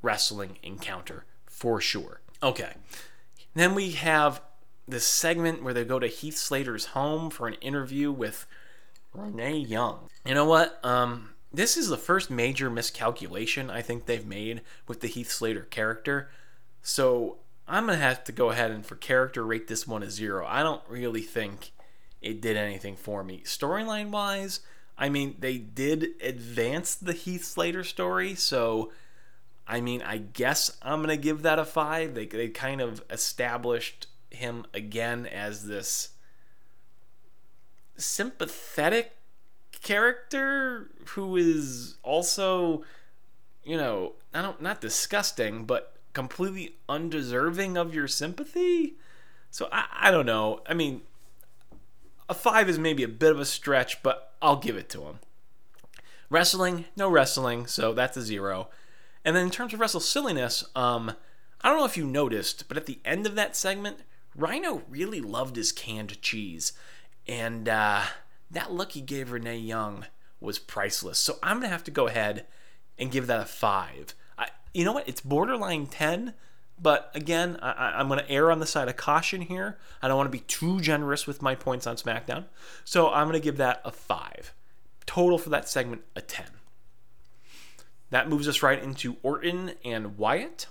wrestling 0.01 0.57
encounter 0.63 1.25
for 1.45 1.81
sure. 1.81 2.21
Okay. 2.41 2.73
Then 3.53 3.75
we 3.75 3.91
have 3.91 4.41
this 4.87 5.05
segment 5.05 5.61
where 5.61 5.73
they 5.73 5.83
go 5.83 5.99
to 5.99 6.07
Heath 6.07 6.37
Slater's 6.37 6.85
home 6.85 7.29
for 7.29 7.47
an 7.47 7.55
interview 7.55 8.11
with 8.11 8.45
Renee 9.13 9.57
Young. 9.57 10.09
You 10.25 10.33
know 10.33 10.45
what? 10.45 10.79
Um, 10.83 11.31
this 11.53 11.75
is 11.77 11.89
the 11.89 11.97
first 11.97 12.29
major 12.29 12.69
miscalculation 12.69 13.69
I 13.69 13.81
think 13.81 14.05
they've 14.05 14.25
made 14.25 14.61
with 14.87 15.01
the 15.01 15.07
Heath 15.07 15.31
Slater 15.31 15.63
character. 15.63 16.29
So 16.81 17.37
I'm 17.67 17.85
gonna 17.85 17.97
have 17.97 18.23
to 18.25 18.31
go 18.31 18.49
ahead 18.49 18.71
and 18.71 18.85
for 18.85 18.95
character 18.95 19.45
rate 19.45 19.67
this 19.67 19.87
one 19.87 20.03
a 20.03 20.09
zero. 20.09 20.45
I 20.47 20.63
don't 20.63 20.81
really 20.87 21.21
think 21.21 21.71
it 22.21 22.41
did 22.41 22.57
anything 22.57 22.95
for 22.95 23.23
me. 23.23 23.41
Storyline 23.45 24.09
wise, 24.09 24.61
I 24.97 25.09
mean, 25.09 25.35
they 25.39 25.57
did 25.57 26.09
advance 26.21 26.95
the 26.95 27.13
Heath 27.13 27.43
Slater 27.43 27.83
story, 27.83 28.35
so 28.35 28.91
I 29.67 29.81
mean, 29.81 30.01
I 30.01 30.17
guess 30.17 30.77
I'm 30.81 31.01
gonna 31.01 31.17
give 31.17 31.43
that 31.43 31.59
a 31.59 31.65
five. 31.65 32.13
They 32.13 32.25
they 32.25 32.49
kind 32.49 32.81
of 32.81 33.03
established 33.09 34.07
him 34.29 34.65
again 34.73 35.25
as 35.25 35.67
this 35.67 36.09
sympathetic 37.97 39.17
character 39.81 40.89
who 41.09 41.35
is 41.35 41.97
also, 42.03 42.83
you 43.63 43.77
know, 43.77 44.13
I 44.33 44.41
don't 44.41 44.61
not 44.61 44.81
disgusting, 44.81 45.65
but 45.65 45.95
completely 46.13 46.75
undeserving 46.89 47.77
of 47.77 47.93
your 47.93 48.07
sympathy. 48.07 48.95
So 49.49 49.67
I, 49.71 49.85
I 49.93 50.11
don't 50.11 50.25
know. 50.25 50.61
I 50.67 50.73
mean, 50.73 51.01
a 52.29 52.33
five 52.33 52.69
is 52.69 52.79
maybe 52.79 53.03
a 53.03 53.09
bit 53.09 53.31
of 53.31 53.39
a 53.39 53.45
stretch, 53.45 54.01
but 54.03 54.33
I'll 54.41 54.57
give 54.57 54.77
it 54.77 54.89
to 54.89 55.03
him. 55.03 55.19
Wrestling, 56.29 56.85
no 56.95 57.09
wrestling, 57.09 57.67
so 57.67 57.93
that's 57.93 58.15
a 58.15 58.21
zero. 58.21 58.69
And 59.25 59.35
then 59.35 59.45
in 59.45 59.51
terms 59.51 59.73
of 59.73 59.79
wrestle 59.79 59.99
silliness, 59.99 60.63
um, 60.75 61.13
I 61.61 61.69
don't 61.69 61.77
know 61.77 61.85
if 61.85 61.97
you 61.97 62.05
noticed, 62.05 62.67
but 62.67 62.77
at 62.77 62.85
the 62.85 62.99
end 63.03 63.25
of 63.25 63.35
that 63.35 63.55
segment, 63.55 63.97
Rhino 64.35 64.83
really 64.89 65.19
loved 65.19 65.57
his 65.57 65.73
canned 65.73 66.21
cheese, 66.21 66.71
and 67.27 67.67
uh, 67.67 68.03
that 68.51 68.71
look 68.71 68.91
he 68.91 69.01
gave 69.01 69.31
Renee 69.31 69.57
Young 69.57 70.05
was 70.39 70.59
priceless. 70.59 71.19
So 71.19 71.37
I'm 71.41 71.57
gonna 71.57 71.69
have 71.69 71.83
to 71.85 71.91
go 71.91 72.07
ahead 72.07 72.45
and 72.97 73.11
give 73.11 73.27
that 73.27 73.41
a 73.41 73.45
five. 73.45 74.13
I, 74.37 74.47
you 74.73 74.85
know 74.85 74.93
what? 74.93 75.07
It's 75.07 75.21
borderline 75.21 75.87
ten, 75.87 76.33
but 76.81 77.11
again, 77.13 77.57
I, 77.61 77.93
I'm 77.97 78.07
gonna 78.07 78.25
err 78.27 78.51
on 78.51 78.59
the 78.59 78.65
side 78.65 78.87
of 78.89 78.95
caution 78.97 79.41
here. 79.41 79.77
I 80.01 80.07
don't 80.07 80.17
want 80.17 80.27
to 80.27 80.37
be 80.37 80.43
too 80.45 80.81
generous 80.81 81.27
with 81.27 81.41
my 81.41 81.55
points 81.55 81.87
on 81.87 81.95
SmackDown, 81.95 82.45
so 82.83 83.09
I'm 83.11 83.27
gonna 83.27 83.39
give 83.39 83.57
that 83.57 83.81
a 83.85 83.91
five. 83.91 84.53
Total 85.05 85.37
for 85.37 85.49
that 85.49 85.69
segment 85.69 86.03
a 86.15 86.21
ten. 86.21 86.47
That 88.09 88.29
moves 88.29 88.47
us 88.47 88.61
right 88.61 88.81
into 88.81 89.17
Orton 89.23 89.73
and 89.85 90.17
Wyatt. 90.17 90.67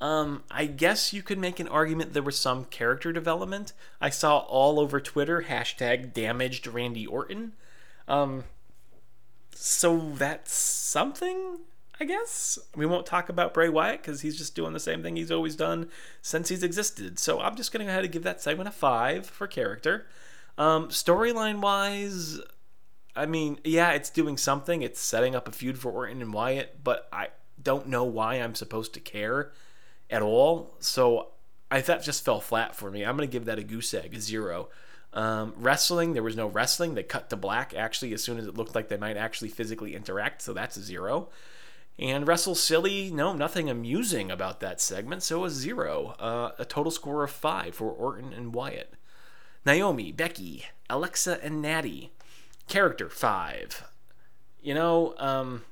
Um, 0.00 0.44
I 0.50 0.66
guess 0.66 1.12
you 1.12 1.22
could 1.22 1.38
make 1.38 1.58
an 1.58 1.68
argument 1.68 2.12
there 2.12 2.22
was 2.22 2.38
some 2.38 2.64
character 2.66 3.12
development. 3.12 3.72
I 4.00 4.10
saw 4.10 4.38
all 4.38 4.78
over 4.78 5.00
Twitter 5.00 5.46
hashtag 5.48 6.12
damaged 6.12 6.66
Randy 6.66 7.06
Orton. 7.06 7.52
Um, 8.06 8.44
so 9.52 10.12
that's 10.14 10.52
something, 10.52 11.58
I 12.00 12.04
guess. 12.04 12.60
We 12.76 12.86
won't 12.86 13.06
talk 13.06 13.28
about 13.28 13.52
Bray 13.52 13.68
Wyatt 13.68 14.00
because 14.00 14.20
he's 14.20 14.38
just 14.38 14.54
doing 14.54 14.72
the 14.72 14.80
same 14.80 15.02
thing 15.02 15.16
he's 15.16 15.32
always 15.32 15.56
done 15.56 15.88
since 16.22 16.48
he's 16.48 16.62
existed. 16.62 17.18
So 17.18 17.40
I'm 17.40 17.56
just 17.56 17.72
going 17.72 17.80
to 17.80 17.86
go 17.86 17.90
ahead 17.90 18.04
and 18.04 18.12
give 18.12 18.22
that 18.22 18.40
segment 18.40 18.68
a 18.68 18.72
five 18.72 19.26
for 19.26 19.48
character. 19.48 20.06
Um, 20.56 20.88
Storyline 20.88 21.60
wise, 21.60 22.38
I 23.16 23.26
mean, 23.26 23.58
yeah, 23.64 23.90
it's 23.90 24.10
doing 24.10 24.36
something. 24.36 24.82
It's 24.82 25.00
setting 25.00 25.34
up 25.34 25.48
a 25.48 25.52
feud 25.52 25.76
for 25.76 25.90
Orton 25.90 26.22
and 26.22 26.32
Wyatt, 26.32 26.84
but 26.84 27.08
I 27.12 27.28
don't 27.60 27.88
know 27.88 28.04
why 28.04 28.34
I'm 28.34 28.54
supposed 28.54 28.94
to 28.94 29.00
care 29.00 29.50
at 30.10 30.22
all. 30.22 30.74
So 30.80 31.28
I 31.70 31.80
that 31.80 32.02
just 32.02 32.24
fell 32.24 32.40
flat 32.40 32.74
for 32.74 32.90
me. 32.90 33.04
I'm 33.04 33.16
to 33.28 33.32
give 33.32 33.44
that 33.46 33.58
a 33.58 33.64
goose 33.64 33.92
egg, 33.94 34.14
a 34.14 34.20
zero. 34.20 34.68
Um, 35.12 35.54
wrestling, 35.56 36.12
there 36.12 36.22
was 36.22 36.36
no 36.36 36.46
wrestling. 36.46 36.94
They 36.94 37.02
cut 37.02 37.30
to 37.30 37.36
black 37.36 37.74
actually 37.74 38.12
as 38.12 38.22
soon 38.22 38.38
as 38.38 38.46
it 38.46 38.56
looked 38.56 38.74
like 38.74 38.88
they 38.88 38.96
might 38.96 39.16
actually 39.16 39.48
physically 39.48 39.94
interact, 39.94 40.42
so 40.42 40.52
that's 40.52 40.76
a 40.76 40.82
zero. 40.82 41.28
And 41.98 42.28
wrestle 42.28 42.54
silly, 42.54 43.10
no, 43.10 43.32
nothing 43.32 43.68
amusing 43.68 44.30
about 44.30 44.60
that 44.60 44.80
segment, 44.80 45.22
so 45.22 45.44
a 45.44 45.50
zero. 45.50 46.14
Uh, 46.18 46.50
a 46.58 46.64
total 46.64 46.92
score 46.92 47.24
of 47.24 47.30
five 47.30 47.74
for 47.74 47.90
Orton 47.90 48.32
and 48.32 48.54
Wyatt. 48.54 48.94
Naomi, 49.66 50.12
Becky, 50.12 50.66
Alexa, 50.88 51.42
and 51.42 51.62
Nattie. 51.62 52.10
Character 52.68 53.08
five. 53.08 53.84
You 54.62 54.74
know, 54.74 55.14
um, 55.18 55.64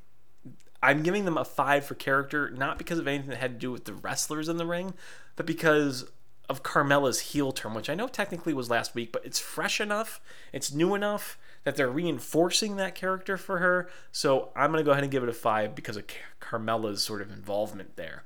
I'm 0.87 1.03
giving 1.03 1.25
them 1.25 1.37
a 1.37 1.45
five 1.45 1.85
for 1.85 1.97
character, 1.97 2.49
not 2.51 2.79
because 2.79 3.01
of 3.01 3.09
anything 3.09 3.31
that 3.31 3.41
had 3.41 3.55
to 3.55 3.59
do 3.59 3.73
with 3.73 3.87
the 3.87 3.95
wrestlers 3.95 4.49
in 4.49 4.57
the 4.57 4.65
ring, 4.65 4.95
but 5.35 5.45
because 5.45 6.09
of 6.49 6.63
Carmella's 6.63 7.19
heel 7.19 7.51
turn, 7.51 7.75
which 7.75 7.91
I 7.91 7.97
know 7.97 8.07
technically 8.07 8.55
was 8.55 8.71
last 8.71 8.95
week, 8.95 9.11
but 9.11 9.27
it's 9.27 9.41
fresh 9.41 9.81
enough, 9.81 10.21
it's 10.53 10.73
new 10.73 10.95
enough 10.95 11.39
that 11.65 11.75
they're 11.75 11.91
reinforcing 11.91 12.77
that 12.77 12.95
character 12.95 13.37
for 13.37 13.59
her. 13.59 13.89
So 14.13 14.51
I'm 14.55 14.71
going 14.71 14.81
to 14.81 14.85
go 14.85 14.93
ahead 14.93 15.03
and 15.03 15.11
give 15.11 15.25
it 15.25 15.29
a 15.29 15.33
five 15.33 15.75
because 15.75 15.97
of 15.97 16.05
Carmella's 16.41 17.03
sort 17.03 17.21
of 17.21 17.33
involvement 17.33 17.97
there. 17.97 18.23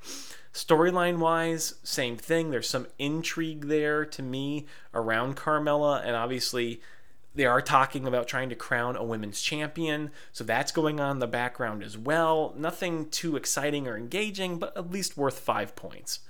Storyline 0.53 1.17
wise, 1.17 1.77
same 1.83 2.19
thing. 2.19 2.51
There's 2.51 2.69
some 2.69 2.89
intrigue 2.99 3.69
there 3.69 4.05
to 4.05 4.23
me 4.23 4.67
around 4.93 5.39
Carmella, 5.39 6.05
and 6.05 6.15
obviously 6.15 6.83
they 7.35 7.45
are 7.45 7.63
talking 7.63 8.07
about 8.07 8.27
trying 8.27 8.49
to 8.49 8.57
crown 8.57 8.97
a 8.97 9.05
women's 9.05 9.41
champion, 9.41 10.11
so 10.33 10.43
that's 10.43 10.73
going 10.73 10.99
on 10.99 11.13
in 11.13 11.19
the 11.21 11.27
background 11.27 11.83
as 11.83 11.97
well. 11.97 12.55
Nothing 12.57 13.09
too 13.09 13.37
exciting 13.37 13.87
or 13.87 13.97
engaging, 13.97 14.59
but 14.59 14.77
at 14.77 14.91
least 14.91 15.17
worth 15.17 15.39
five 15.39 15.77
points. 15.77 16.21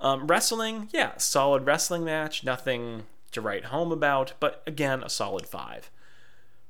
Um, 0.00 0.26
wrestling, 0.26 0.88
yeah, 0.92 1.18
solid 1.18 1.66
wrestling 1.66 2.04
match, 2.04 2.42
nothing 2.42 3.04
to 3.32 3.40
write 3.40 3.66
home 3.66 3.92
about, 3.92 4.32
but 4.40 4.62
again, 4.66 5.02
a 5.02 5.10
solid 5.10 5.46
five. 5.46 5.90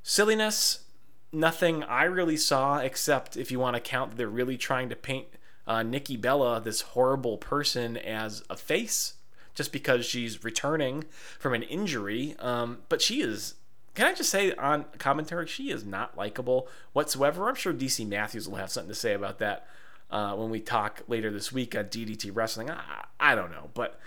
Silliness, 0.02 0.84
nothing 1.32 1.84
I 1.84 2.04
really 2.04 2.36
saw, 2.36 2.78
except 2.78 3.36
if 3.36 3.52
you 3.52 3.60
want 3.60 3.76
to 3.76 3.80
count 3.80 4.16
they're 4.16 4.28
really 4.28 4.56
trying 4.56 4.88
to 4.88 4.96
paint 4.96 5.28
uh, 5.66 5.84
Nikki 5.84 6.16
Bella, 6.16 6.60
this 6.60 6.80
horrible 6.80 7.38
person, 7.38 7.96
as 7.96 8.42
a 8.50 8.56
face 8.56 9.14
just 9.54 9.72
because 9.72 10.06
she's 10.06 10.42
returning 10.42 11.04
from 11.38 11.54
an 11.54 11.62
injury. 11.62 12.34
Um, 12.38 12.78
but 12.88 13.02
she 13.02 13.20
is 13.20 13.54
can 13.94 14.06
I 14.06 14.14
just 14.14 14.30
say 14.30 14.52
on 14.54 14.84
commentary, 14.98 15.46
she 15.46 15.70
is 15.70 15.84
not 15.84 16.16
likable 16.16 16.68
whatsoever. 16.92 17.48
I'm 17.48 17.54
sure 17.54 17.72
DC 17.72 18.06
Matthews 18.06 18.48
will 18.48 18.56
have 18.56 18.70
something 18.70 18.90
to 18.90 18.98
say 18.98 19.14
about 19.14 19.38
that 19.38 19.66
uh, 20.10 20.34
when 20.34 20.50
we 20.50 20.60
talk 20.60 21.02
later 21.08 21.30
this 21.30 21.52
week 21.52 21.76
on 21.76 21.84
DDT 21.84 22.30
Wrestling. 22.32 22.70
I, 22.70 23.04
I 23.18 23.34
don't 23.34 23.50
know, 23.50 23.70
but 23.74 23.98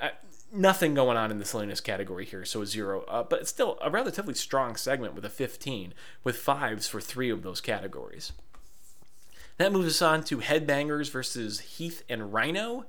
uh, 0.00 0.08
nothing 0.52 0.94
going 0.94 1.16
on 1.16 1.30
in 1.30 1.38
the 1.38 1.44
silliness 1.44 1.80
category 1.80 2.24
here, 2.24 2.44
so 2.44 2.62
a 2.62 2.66
zero. 2.66 3.02
Uh, 3.08 3.22
but 3.22 3.40
it's 3.40 3.50
still 3.50 3.78
a 3.80 3.90
relatively 3.90 4.34
strong 4.34 4.76
segment 4.76 5.14
with 5.14 5.24
a 5.24 5.30
15, 5.30 5.94
with 6.24 6.36
fives 6.36 6.88
for 6.88 7.00
three 7.00 7.30
of 7.30 7.42
those 7.42 7.60
categories. 7.60 8.32
That 9.58 9.72
moves 9.72 9.88
us 9.88 10.02
on 10.02 10.24
to 10.24 10.38
Headbangers 10.38 11.10
versus 11.10 11.60
Heath 11.60 12.02
and 12.08 12.32
Rhino. 12.32 12.86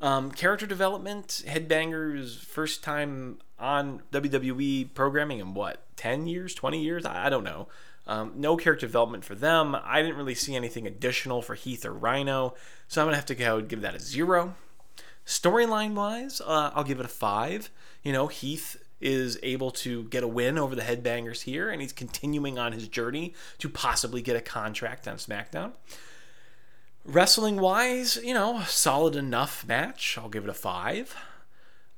Um, 0.00 0.32
character 0.32 0.66
development, 0.66 1.44
Headbangers' 1.46 2.38
first 2.38 2.82
time 2.82 3.38
on 3.58 4.02
WWE 4.10 4.92
programming 4.94 5.38
in 5.38 5.54
what, 5.54 5.84
10 5.96 6.26
years, 6.26 6.54
20 6.54 6.82
years? 6.82 7.06
I, 7.06 7.26
I 7.26 7.30
don't 7.30 7.44
know. 7.44 7.68
Um, 8.06 8.32
no 8.34 8.56
character 8.56 8.86
development 8.86 9.24
for 9.24 9.36
them. 9.36 9.76
I 9.84 10.02
didn't 10.02 10.16
really 10.16 10.34
see 10.34 10.56
anything 10.56 10.86
additional 10.86 11.40
for 11.40 11.54
Heath 11.54 11.84
or 11.84 11.92
Rhino, 11.92 12.54
so 12.88 13.00
I'm 13.00 13.06
going 13.06 13.12
to 13.12 13.16
have 13.16 13.26
to 13.26 13.34
go 13.36 13.60
give 13.60 13.80
that 13.82 13.94
a 13.94 14.00
zero. 14.00 14.56
Storyline 15.24 15.94
wise, 15.94 16.40
uh, 16.40 16.72
I'll 16.74 16.82
give 16.82 16.98
it 16.98 17.06
a 17.06 17.08
five. 17.08 17.70
You 18.02 18.12
know, 18.12 18.26
Heath 18.26 18.76
is 19.00 19.38
able 19.42 19.70
to 19.70 20.04
get 20.04 20.24
a 20.24 20.28
win 20.28 20.58
over 20.58 20.74
the 20.74 20.82
Headbangers 20.82 21.42
here, 21.42 21.70
and 21.70 21.80
he's 21.80 21.92
continuing 21.92 22.58
on 22.58 22.72
his 22.72 22.88
journey 22.88 23.34
to 23.58 23.68
possibly 23.68 24.20
get 24.20 24.36
a 24.36 24.40
contract 24.40 25.06
on 25.06 25.16
SmackDown. 25.16 25.72
Wrestling 27.04 27.60
wise, 27.60 28.16
you 28.22 28.32
know, 28.32 28.62
solid 28.66 29.16
enough 29.16 29.66
match. 29.66 30.16
I'll 30.16 30.28
give 30.28 30.44
it 30.44 30.50
a 30.50 30.54
five. 30.54 31.16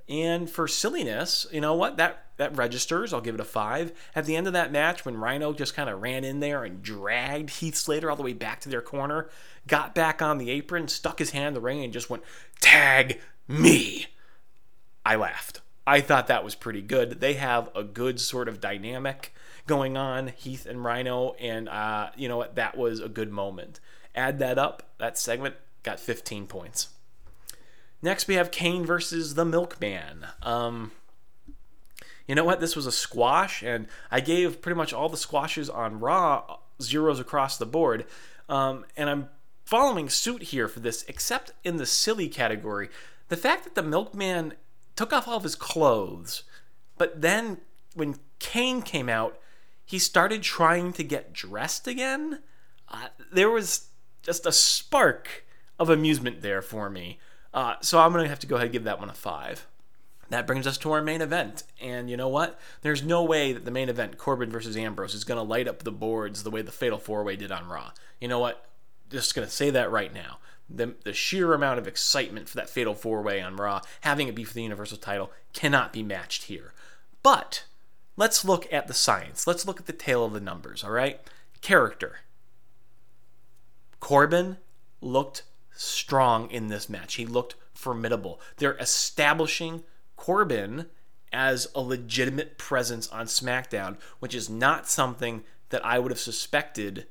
And 0.08 0.48
for 0.48 0.66
silliness, 0.66 1.46
you 1.52 1.60
know 1.60 1.74
what? 1.74 1.96
That 1.96 2.26
that 2.36 2.56
registers. 2.56 3.12
I'll 3.12 3.20
give 3.20 3.34
it 3.34 3.40
a 3.40 3.44
five. 3.44 3.92
At 4.14 4.24
the 4.24 4.34
end 4.34 4.46
of 4.46 4.54
that 4.54 4.72
match, 4.72 5.04
when 5.04 5.16
Rhino 5.16 5.52
just 5.52 5.74
kind 5.74 5.88
of 5.88 6.02
ran 6.02 6.24
in 6.24 6.40
there 6.40 6.64
and 6.64 6.82
dragged 6.82 7.50
Heath 7.50 7.76
Slater 7.76 8.10
all 8.10 8.16
the 8.16 8.22
way 8.22 8.32
back 8.32 8.60
to 8.62 8.68
their 8.68 8.82
corner, 8.82 9.28
got 9.66 9.94
back 9.94 10.20
on 10.20 10.38
the 10.38 10.50
apron, 10.50 10.88
stuck 10.88 11.18
his 11.18 11.30
hand 11.30 11.48
in 11.48 11.54
the 11.54 11.60
ring, 11.60 11.84
and 11.84 11.92
just 11.92 12.10
went, 12.10 12.24
"Tag 12.60 13.20
me." 13.46 14.06
I 15.06 15.16
laughed. 15.16 15.60
I 15.86 16.00
thought 16.00 16.28
that 16.28 16.44
was 16.44 16.54
pretty 16.54 16.80
good. 16.80 17.20
They 17.20 17.34
have 17.34 17.70
a 17.74 17.84
good 17.84 18.20
sort 18.20 18.48
of 18.48 18.60
dynamic 18.60 19.34
going 19.66 19.96
on, 19.96 20.28
Heath 20.28 20.66
and 20.66 20.82
Rhino, 20.82 21.34
and 21.34 21.68
uh, 21.68 22.10
you 22.16 22.28
know 22.28 22.38
what? 22.38 22.54
That 22.56 22.76
was 22.76 23.00
a 23.00 23.08
good 23.08 23.30
moment. 23.30 23.80
Add 24.14 24.38
that 24.38 24.59
up, 24.59 24.94
that 24.98 25.18
segment 25.18 25.57
got 25.83 26.00
15 26.00 26.46
points. 26.46 26.88
Next, 28.03 28.29
we 28.29 28.35
have 28.35 28.50
Kane 28.50 28.85
versus 28.85 29.35
the 29.35 29.44
Milkman. 29.44 30.27
Um, 30.42 30.92
you 32.27 32.35
know 32.35 32.44
what? 32.44 32.61
This 32.61 32.77
was 32.77 32.87
a 32.87 32.92
squash, 32.92 33.62
and 33.62 33.87
I 34.11 34.20
gave 34.20 34.61
pretty 34.61 34.77
much 34.77 34.92
all 34.92 35.09
the 35.09 35.16
squashes 35.16 35.70
on 35.70 36.00
Raw 36.00 36.59
zeros 36.81 37.20
across 37.20 37.57
the 37.57 37.66
board. 37.66 38.07
Um, 38.48 38.85
and 38.96 39.09
I'm 39.09 39.29
following 39.64 40.09
suit 40.09 40.44
here 40.44 40.68
for 40.68 40.81
this, 40.81 41.05
except 41.09 41.53
in 41.64 41.77
the 41.77 41.87
silly 41.87 42.29
category. 42.29 42.88
The 43.29 43.37
fact 43.37 43.64
that 43.64 43.74
the 43.74 43.83
milkman 43.83 44.55
took 44.96 45.12
off 45.12 45.27
all 45.27 45.38
of 45.38 45.42
his 45.42 45.57
clothes, 45.57 46.44
but 46.98 47.20
then 47.20 47.59
when 47.94 48.16
Kane 48.38 48.83
came 48.83 49.09
out, 49.09 49.38
he 49.85 49.98
started 49.98 50.42
trying 50.42 50.92
to 50.94 51.05
get 51.05 51.33
dressed 51.33 51.87
again. 51.87 52.40
Uh, 52.88 53.09
there 53.33 53.50
was 53.50 53.88
just 54.24 54.46
a 54.46 54.52
spark 54.52 55.44
of 55.78 55.90
amusement 55.90 56.40
there 56.40 56.62
for 56.62 56.90
me. 56.90 57.18
Uh, 57.52 57.76
so 57.80 58.00
I'm 58.00 58.12
going 58.12 58.24
to 58.24 58.28
have 58.30 58.40
to 58.40 58.46
go 58.46 58.56
ahead 58.56 58.66
and 58.66 58.72
give 58.72 58.84
that 58.84 58.98
one 58.98 59.10
a 59.10 59.14
five. 59.14 59.66
That 60.30 60.46
brings 60.46 60.66
us 60.66 60.78
to 60.78 60.92
our 60.92 61.02
main 61.02 61.20
event. 61.20 61.64
And 61.80 62.10
you 62.10 62.16
know 62.16 62.28
what? 62.28 62.58
There's 62.82 63.02
no 63.02 63.22
way 63.22 63.52
that 63.52 63.64
the 63.64 63.70
main 63.70 63.88
event, 63.88 64.18
Corbin 64.18 64.50
versus 64.50 64.76
Ambrose, 64.76 65.14
is 65.14 65.24
going 65.24 65.38
to 65.38 65.42
light 65.42 65.68
up 65.68 65.82
the 65.82 65.92
boards 65.92 66.42
the 66.42 66.50
way 66.50 66.62
the 66.62 66.72
Fatal 66.72 66.98
Four 66.98 67.22
Way 67.22 67.37
did 67.37 67.52
on 67.52 67.68
Raw. 67.68 67.92
You 68.20 68.28
know 68.28 68.38
what? 68.38 68.64
Just 69.10 69.34
going 69.34 69.46
to 69.46 69.52
say 69.52 69.70
that 69.70 69.90
right 69.90 70.12
now. 70.12 70.38
The, 70.68 70.94
the 71.04 71.12
sheer 71.12 71.52
amount 71.52 71.78
of 71.78 71.87
excitement 71.87 72.48
for 72.48 72.56
that 72.56 72.70
Fatal 72.70 72.94
Four 72.94 73.20
Way 73.22 73.42
on 73.42 73.56
Raw, 73.56 73.82
having 74.00 74.28
it 74.28 74.34
be 74.34 74.44
for 74.44 74.54
the 74.54 74.62
Universal 74.62 74.98
title, 74.98 75.30
cannot 75.52 75.92
be 75.92 76.02
matched 76.02 76.44
here. 76.44 76.72
But 77.22 77.64
let's 78.16 78.44
look 78.44 78.66
at 78.72 78.88
the 78.88 78.94
science. 78.94 79.46
Let's 79.46 79.66
look 79.66 79.78
at 79.78 79.87
the 79.87 79.92
tail 79.92 80.24
of 80.24 80.32
the 80.32 80.40
numbers, 80.40 80.82
all 80.82 80.90
right? 80.90 81.20
Character. 81.60 82.20
Corbin 84.04 84.58
looked 85.00 85.44
strong 85.74 86.50
in 86.50 86.68
this 86.68 86.90
match. 86.90 87.14
He 87.14 87.24
looked 87.24 87.54
formidable. 87.72 88.38
They're 88.58 88.76
establishing 88.76 89.82
Corbin 90.14 90.90
as 91.32 91.68
a 91.74 91.80
legitimate 91.80 92.58
presence 92.58 93.08
on 93.08 93.24
SmackDown, 93.24 93.96
which 94.18 94.34
is 94.34 94.50
not 94.50 94.86
something 94.86 95.42
that 95.70 95.82
I 95.86 95.98
would 95.98 96.12
have 96.12 96.20
suspected 96.20 97.06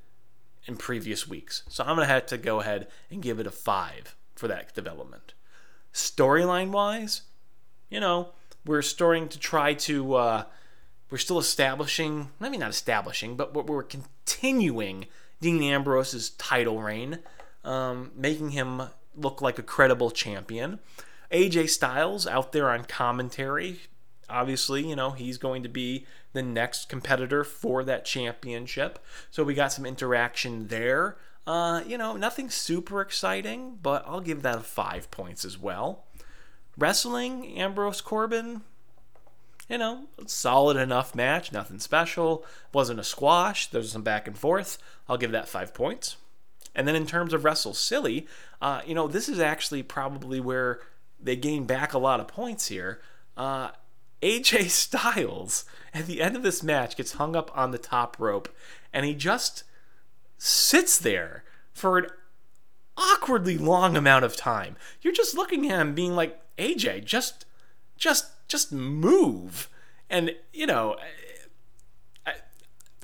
in 0.66 0.78
previous 0.78 1.28
weeks. 1.28 1.64
So 1.68 1.84
I'm 1.84 1.96
going 1.96 2.08
to 2.08 2.14
have 2.14 2.28
to 2.28 2.38
go 2.38 2.60
ahead 2.60 2.88
and 3.10 3.24
give 3.24 3.40
it 3.40 3.48
a 3.48 3.52
five 3.52 4.16
for 4.36 4.48
that 4.50 4.76
development. 4.76 5.34
Storyline 5.96 6.70
wise, 6.70 7.24
you 7.90 8.00
know, 8.00 8.34
we're 8.68 8.84
starting 8.84 9.30
to 9.30 9.40
try 9.40 9.74
to, 9.74 10.14
uh, 10.14 10.44
we're 11.10 11.18
still 11.18 11.40
establishing, 11.40 12.30
maybe 12.40 12.60
not 12.60 12.70
establishing, 12.70 13.36
but 13.36 13.52
we're 13.68 13.82
continuing 13.82 15.08
Dean 15.44 15.62
Ambrose's 15.62 16.30
title 16.32 16.82
reign, 16.82 17.20
um, 17.66 18.12
making 18.16 18.52
him 18.52 18.84
look 19.14 19.42
like 19.42 19.60
a 19.60 19.64
credible 19.64 20.10
champion. 20.10 20.80
AJ 21.32 21.70
Styles 21.70 22.26
out 22.26 22.54
there 22.54 22.70
on 22.70 22.86
commentary. 22.86 23.82
Obviously, 24.30 24.88
you 24.88 24.96
know, 24.96 25.12
he's 25.12 25.38
going 25.38 25.62
to 25.64 25.70
be 25.70 26.06
the 26.32 26.42
next 26.42 26.88
competitor 26.88 27.44
for 27.44 27.84
that 27.84 28.06
championship. 28.06 29.00
So 29.32 29.44
we 29.44 29.54
got 29.54 29.74
some 29.74 29.86
interaction 29.86 30.70
there. 30.70 31.18
Uh, 31.46 31.82
you 31.86 31.98
know, 31.98 32.16
nothing 32.16 32.50
super 32.50 33.02
exciting, 33.02 33.80
but 33.82 34.06
I'll 34.08 34.22
give 34.22 34.44
that 34.44 34.60
a 34.60 34.62
five 34.62 35.12
points 35.12 35.44
as 35.44 35.58
well. 35.58 36.06
Wrestling, 36.78 37.58
Ambrose 37.58 38.00
Corbin, 38.00 38.62
you 39.70 39.78
know, 39.78 40.06
solid 40.26 40.78
enough 40.78 41.16
match, 41.16 41.52
nothing 41.52 41.80
special. 41.80 42.46
Wasn't 42.74 43.00
a 43.00 43.04
squash. 43.04 43.68
There's 43.68 43.92
some 43.92 44.04
back 44.04 44.28
and 44.28 44.38
forth. 44.38 44.78
I'll 45.08 45.18
give 45.18 45.32
that 45.32 45.48
five 45.48 45.74
points. 45.74 46.18
And 46.76 46.88
then 46.88 46.96
in 46.96 47.06
terms 47.06 47.34
of 47.34 47.44
Wrestle 47.44 47.74
Silly, 47.74 48.28
uh, 48.62 48.82
you 48.86 48.96
know, 48.96 49.08
this 49.08 49.30
is 49.30 49.40
actually 49.40 49.84
probably 49.84 50.40
where 50.40 50.80
they 51.20 51.36
gain 51.36 51.66
back 51.66 51.94
a 51.94 52.00
lot 52.00 52.20
of 52.20 52.28
points 52.28 52.68
here. 52.68 53.00
Uh, 53.38 53.72
AJ 54.22 54.70
Styles 54.70 55.66
at 55.94 56.08
the 56.08 56.22
end 56.22 56.36
of 56.36 56.44
this 56.44 56.64
match 56.64 56.98
gets 56.98 57.14
hung 57.14 57.36
up 57.36 57.52
on 57.56 57.72
the 57.72 57.78
top 57.78 58.18
rope, 58.20 58.50
and 58.92 59.06
he 59.06 59.14
just 59.14 59.64
sits 60.38 60.98
there 60.98 61.44
for 61.74 61.98
an 61.98 62.08
awkwardly 62.98 63.58
long 63.58 63.96
amount 63.96 64.26
of 64.26 64.36
time. 64.36 64.76
You're 65.02 65.14
just 65.14 65.36
looking 65.36 65.70
at 65.70 65.80
him, 65.80 65.94
being 65.94 66.16
like, 66.16 66.40
AJ, 66.58 67.06
just, 67.06 67.46
just, 67.98 68.28
just 68.54 68.72
move. 68.72 69.70
And 70.10 70.34
you 70.54 70.66
know, 70.66 70.96
I, 72.26 72.34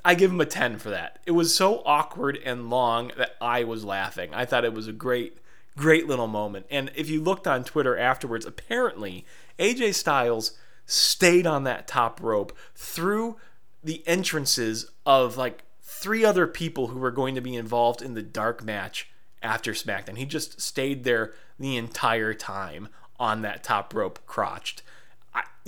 I 0.05 0.15
give 0.15 0.31
him 0.31 0.39
a 0.39 0.45
ten 0.45 0.79
for 0.79 0.89
that. 0.91 1.19
It 1.25 1.31
was 1.31 1.53
so 1.53 1.81
awkward 1.85 2.39
and 2.45 2.69
long 2.69 3.11
that 3.17 3.35
I 3.41 3.65
was 3.65 3.83
laughing. 3.83 4.33
I 4.33 4.45
thought 4.45 4.63
it 4.63 4.73
was 4.73 4.87
a 4.87 4.93
great 4.93 5.39
Great 5.79 6.07
little 6.07 6.27
moment. 6.27 6.65
And 6.69 6.91
if 6.93 7.09
you 7.09 7.21
looked 7.21 7.47
on 7.47 7.63
Twitter 7.63 7.97
afterwards, 7.97 8.45
apparently 8.45 9.25
AJ 9.57 9.93
Styles 9.93 10.57
stayed 10.85 11.47
on 11.47 11.63
that 11.63 11.87
top 11.87 12.21
rope 12.21 12.53
through 12.75 13.37
the 13.81 14.05
entrances 14.05 14.91
of 15.05 15.37
like 15.37 15.63
three 15.81 16.25
other 16.25 16.47
people 16.47 16.87
who 16.87 16.99
were 16.99 17.11
going 17.11 17.33
to 17.35 17.39
be 17.39 17.55
involved 17.55 18.01
in 18.01 18.13
the 18.13 18.21
dark 18.21 18.61
match 18.61 19.09
after 19.41 19.71
SmackDown. 19.71 20.17
He 20.17 20.25
just 20.25 20.59
stayed 20.59 21.05
there 21.05 21.31
the 21.57 21.77
entire 21.77 22.33
time 22.33 22.89
on 23.17 23.41
that 23.43 23.63
top 23.63 23.93
rope 23.93 24.19
crotched. 24.25 24.81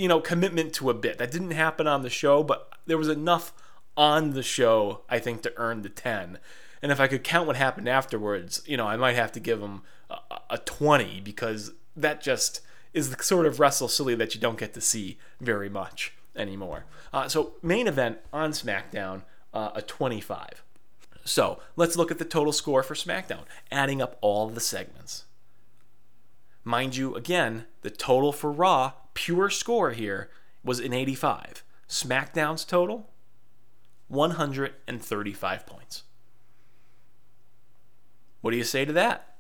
You 0.02 0.08
know, 0.08 0.20
commitment 0.20 0.74
to 0.74 0.90
a 0.90 0.96
bit. 0.96 1.20
That 1.20 1.32
didn't 1.32 1.52
happen 1.52 1.86
on 1.86 2.02
the 2.02 2.10
show, 2.10 2.44
but 2.44 2.74
there 2.88 2.98
was 2.98 3.08
enough 3.08 3.54
on 3.96 4.32
the 4.32 4.42
show, 4.42 5.02
I 5.08 5.20
think, 5.20 5.44
to 5.44 5.54
earn 5.58 5.84
the 5.84 5.90
10. 5.90 6.40
And 6.82 6.92
if 6.92 7.00
I 7.00 7.08
could 7.08 7.24
count 7.24 7.46
what 7.46 7.56
happened 7.56 7.88
afterwards, 7.88 8.64
you 8.66 8.78
know, 8.78 8.88
I 8.88 8.98
might 8.98 9.16
have 9.16 9.32
to 9.34 9.40
give 9.40 9.62
him 9.62 9.84
a, 10.10 10.18
a 10.50 10.58
20 10.58 11.22
because 11.22 11.74
that 11.96 12.22
just 12.22 12.62
is 12.94 13.16
the 13.16 13.24
sort 13.24 13.46
of 13.46 13.60
wrestle 13.60 13.88
silly 13.88 14.16
that 14.16 14.34
you 14.34 14.42
don't 14.42 14.58
get 14.58 14.74
to 14.74 14.82
see 14.82 15.20
very 15.40 15.70
much 15.70 16.14
anymore. 16.36 16.86
Uh, 17.14 17.28
so, 17.28 17.54
main 17.62 17.88
event 17.88 18.18
on 18.34 18.52
SmackDown, 18.52 19.22
uh, 19.54 19.70
a 19.76 19.82
25. 19.84 20.64
So, 21.24 21.60
let's 21.76 21.96
look 21.96 22.10
at 22.10 22.18
the 22.18 22.26
total 22.26 22.54
score 22.54 22.82
for 22.82 22.96
SmackDown, 22.96 23.44
adding 23.72 24.02
up 24.02 24.18
all 24.22 24.50
the 24.50 24.60
segments. 24.60 25.26
Mind 26.64 26.96
you, 26.96 27.16
again, 27.16 27.66
the 27.82 27.90
total 27.90 28.32
for 28.32 28.52
Raw, 28.52 28.94
pure 29.14 29.50
score 29.50 29.92
here, 29.92 30.30
was 30.64 30.80
an 30.80 30.94
85. 30.94 31.64
SmackDown's 31.88 32.66
total, 32.66 33.10
135 34.08 35.66
points. 35.66 36.04
What 38.42 38.52
do 38.52 38.58
you 38.58 38.64
say 38.64 38.86
to 38.86 38.94
that? 38.94 39.36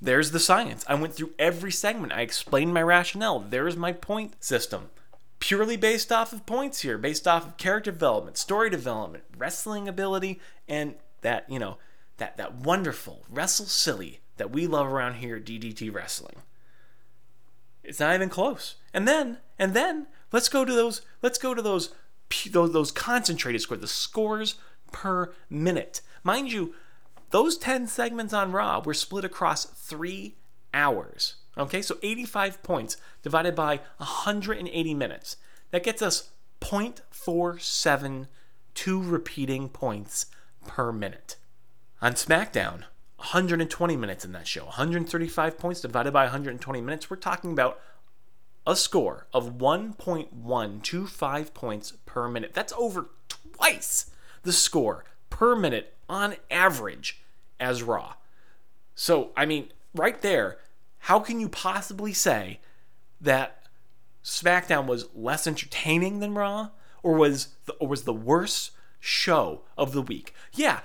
There's 0.00 0.30
the 0.30 0.38
science. 0.38 0.84
I 0.88 0.94
went 0.94 1.14
through 1.14 1.32
every 1.38 1.72
segment. 1.72 2.12
I 2.12 2.20
explained 2.20 2.72
my 2.72 2.82
rationale. 2.82 3.40
There's 3.40 3.76
my 3.76 3.92
point 3.92 4.42
system. 4.42 4.90
Purely 5.40 5.76
based 5.76 6.12
off 6.12 6.32
of 6.32 6.46
points 6.46 6.80
here, 6.80 6.98
based 6.98 7.26
off 7.26 7.46
of 7.46 7.56
character 7.56 7.90
development, 7.90 8.36
story 8.36 8.70
development, 8.70 9.24
wrestling 9.36 9.88
ability, 9.88 10.40
and 10.68 10.94
that, 11.22 11.48
you 11.48 11.58
know, 11.58 11.78
that 12.18 12.36
that 12.36 12.54
wonderful 12.56 13.24
wrestle 13.28 13.66
silly 13.66 14.20
that 14.36 14.50
we 14.50 14.66
love 14.66 14.86
around 14.86 15.14
here 15.14 15.36
at 15.36 15.44
DDT 15.44 15.92
Wrestling. 15.92 16.36
It's 17.88 18.00
not 18.00 18.14
even 18.14 18.28
close. 18.28 18.76
And 18.92 19.08
then, 19.08 19.38
and 19.58 19.74
then, 19.74 20.06
let's 20.32 20.48
go 20.48 20.64
to 20.64 20.72
those. 20.72 21.02
Let's 21.22 21.38
go 21.38 21.54
to 21.54 21.62
those 21.62 21.94
those, 22.50 22.72
those 22.72 22.92
concentrated 22.92 23.62
scores, 23.62 23.80
the 23.80 23.88
scores 23.88 24.56
per 24.92 25.32
minute. 25.48 26.02
Mind 26.22 26.52
you, 26.52 26.74
those 27.30 27.56
10 27.56 27.86
segments 27.86 28.34
on 28.34 28.52
Raw 28.52 28.80
were 28.84 28.94
split 28.94 29.24
across 29.24 29.64
three 29.64 30.36
hours. 30.74 31.36
Okay, 31.56 31.82
so 31.82 31.96
85 32.02 32.62
points 32.62 32.96
divided 33.22 33.54
by 33.54 33.80
180 33.96 34.94
minutes. 34.94 35.36
That 35.70 35.82
gets 35.82 36.02
us 36.02 36.30
0.47 36.60 38.26
two 38.74 39.02
repeating 39.02 39.68
points 39.68 40.26
per 40.66 40.92
minute. 40.92 41.34
On 42.00 42.12
SmackDown, 42.12 42.84
120 43.18 43.96
minutes 43.96 44.24
in 44.24 44.32
that 44.32 44.46
show, 44.46 44.64
135 44.64 45.58
points 45.58 45.80
divided 45.80 46.12
by 46.12 46.22
120 46.24 46.80
minutes, 46.80 47.10
we're 47.10 47.16
talking 47.16 47.50
about 47.52 47.80
a 48.64 48.76
score 48.76 49.26
of 49.32 49.58
1.125 49.58 51.54
points 51.54 51.92
per 52.06 52.28
minute. 52.28 52.54
That's 52.54 52.72
over 52.74 53.10
twice 53.28 54.10
the 54.42 54.52
score 54.52 55.04
per 55.30 55.56
minute 55.56 55.96
on 56.08 56.36
average 56.50 57.20
as 57.58 57.82
Raw. 57.82 58.14
So, 58.94 59.32
I 59.36 59.46
mean, 59.46 59.72
right 59.94 60.22
there, 60.22 60.58
how 61.00 61.18
can 61.18 61.40
you 61.40 61.48
possibly 61.48 62.12
say 62.12 62.60
that 63.20 63.64
SmackDown 64.22 64.86
was 64.86 65.08
less 65.14 65.46
entertaining 65.46 66.20
than 66.20 66.34
Raw 66.34 66.70
or 67.02 67.14
was 67.14 67.48
the, 67.66 67.72
or 67.74 67.88
was 67.88 68.04
the 68.04 68.12
worst 68.12 68.70
show 69.00 69.62
of 69.76 69.92
the 69.92 70.02
week? 70.02 70.34
Yeah, 70.52 70.80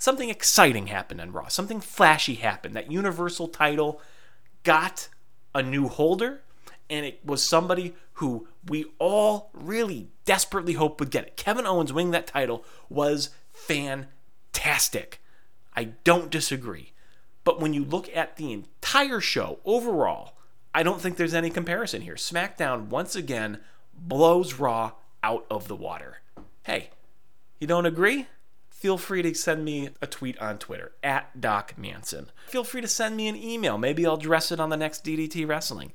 something 0.00 0.30
exciting 0.30 0.88
happened 0.88 1.20
on 1.20 1.30
Raw. 1.30 1.46
Something 1.46 1.80
flashy 1.80 2.34
happened. 2.34 2.74
That 2.74 2.90
Universal 2.90 3.48
title 3.48 4.00
got 4.64 5.08
a 5.54 5.62
new 5.62 5.86
holder 5.86 6.40
and 6.88 7.06
it 7.06 7.20
was 7.24 7.42
somebody 7.44 7.94
who 8.14 8.48
we 8.66 8.86
all 8.98 9.50
really 9.54 10.08
desperately 10.24 10.72
hoped 10.72 10.98
would 10.98 11.10
get 11.10 11.24
it. 11.24 11.36
Kevin 11.36 11.66
Owens 11.66 11.92
winning 11.92 12.10
that 12.10 12.26
title 12.26 12.64
was 12.88 13.30
fantastic. 13.52 15.22
I 15.76 15.84
don't 16.04 16.30
disagree. 16.30 16.92
But 17.44 17.60
when 17.60 17.72
you 17.72 17.84
look 17.84 18.14
at 18.14 18.36
the 18.36 18.52
entire 18.52 19.20
show 19.20 19.60
overall, 19.64 20.34
I 20.74 20.82
don't 20.82 21.00
think 21.00 21.16
there's 21.16 21.34
any 21.34 21.50
comparison 21.50 22.02
here. 22.02 22.16
SmackDown 22.16 22.88
once 22.88 23.16
again 23.16 23.60
blows 23.94 24.54
Raw 24.54 24.92
out 25.22 25.46
of 25.50 25.68
the 25.68 25.76
water. 25.76 26.18
Hey, 26.64 26.90
you 27.58 27.66
don't 27.66 27.86
agree? 27.86 28.26
Feel 28.80 28.96
free 28.96 29.20
to 29.20 29.34
send 29.34 29.62
me 29.62 29.90
a 30.00 30.06
tweet 30.06 30.38
on 30.38 30.56
Twitter 30.56 30.92
at 31.02 31.38
Doc 31.38 31.74
Manson. 31.76 32.30
Feel 32.46 32.64
free 32.64 32.80
to 32.80 32.88
send 32.88 33.14
me 33.14 33.28
an 33.28 33.36
email. 33.36 33.76
Maybe 33.76 34.06
I'll 34.06 34.14
address 34.14 34.50
it 34.50 34.58
on 34.58 34.70
the 34.70 34.76
next 34.78 35.04
DDT 35.04 35.46
Wrestling. 35.46 35.92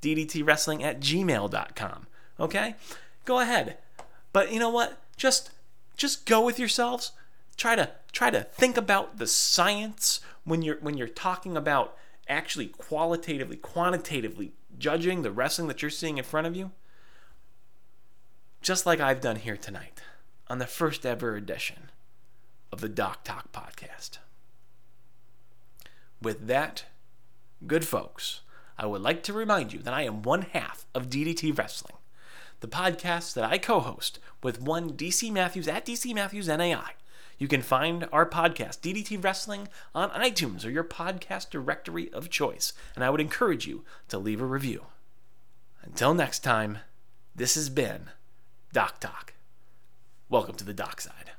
DDT 0.00 0.46
Wrestling 0.46 0.84
at 0.84 1.00
gmail.com. 1.00 2.06
Okay? 2.38 2.76
Go 3.24 3.40
ahead. 3.40 3.78
But 4.32 4.52
you 4.52 4.60
know 4.60 4.70
what? 4.70 5.02
Just 5.16 5.50
just 5.96 6.24
go 6.24 6.40
with 6.40 6.56
yourselves. 6.56 7.10
Try 7.56 7.74
to 7.74 7.90
try 8.12 8.30
to 8.30 8.42
think 8.44 8.76
about 8.76 9.18
the 9.18 9.26
science 9.26 10.20
when 10.44 10.62
you're 10.62 10.78
when 10.78 10.96
you're 10.96 11.08
talking 11.08 11.56
about 11.56 11.96
actually 12.28 12.68
qualitatively, 12.68 13.56
quantitatively 13.56 14.52
judging 14.78 15.22
the 15.22 15.32
wrestling 15.32 15.66
that 15.66 15.82
you're 15.82 15.90
seeing 15.90 16.16
in 16.16 16.22
front 16.22 16.46
of 16.46 16.54
you. 16.54 16.70
Just 18.62 18.86
like 18.86 19.00
I've 19.00 19.20
done 19.20 19.34
here 19.34 19.56
tonight 19.56 20.00
on 20.46 20.58
the 20.58 20.66
first 20.68 21.04
ever 21.04 21.34
edition 21.34 21.90
of 22.72 22.80
the 22.80 22.88
Doc 22.88 23.24
Talk 23.24 23.52
podcast. 23.52 24.18
With 26.22 26.46
that, 26.46 26.84
good 27.66 27.86
folks, 27.86 28.40
I 28.78 28.86
would 28.86 29.02
like 29.02 29.22
to 29.24 29.32
remind 29.32 29.72
you 29.72 29.80
that 29.80 29.94
I 29.94 30.02
am 30.02 30.22
one 30.22 30.42
half 30.42 30.86
of 30.94 31.08
DDT 31.08 31.56
Wrestling, 31.56 31.96
the 32.60 32.68
podcast 32.68 33.34
that 33.34 33.44
I 33.44 33.58
co 33.58 33.80
host 33.80 34.18
with 34.42 34.60
one 34.60 34.90
DC 34.90 35.30
Matthews 35.32 35.68
at 35.68 35.84
DC 35.84 36.14
Matthews 36.14 36.48
NAI. 36.48 36.94
You 37.38 37.48
can 37.48 37.62
find 37.62 38.06
our 38.12 38.28
podcast, 38.28 38.80
DDT 38.80 39.22
Wrestling, 39.24 39.68
on 39.94 40.10
iTunes 40.10 40.64
or 40.64 40.70
your 40.70 40.84
podcast 40.84 41.48
directory 41.48 42.12
of 42.12 42.28
choice, 42.28 42.74
and 42.94 43.02
I 43.02 43.08
would 43.08 43.20
encourage 43.20 43.66
you 43.66 43.82
to 44.08 44.18
leave 44.18 44.42
a 44.42 44.46
review. 44.46 44.84
Until 45.82 46.12
next 46.12 46.40
time, 46.40 46.78
this 47.34 47.54
has 47.54 47.70
been 47.70 48.10
Doc 48.74 49.00
Talk. 49.00 49.32
Welcome 50.28 50.54
to 50.56 50.64
the 50.64 50.74
Doc 50.74 51.00
Side. 51.00 51.30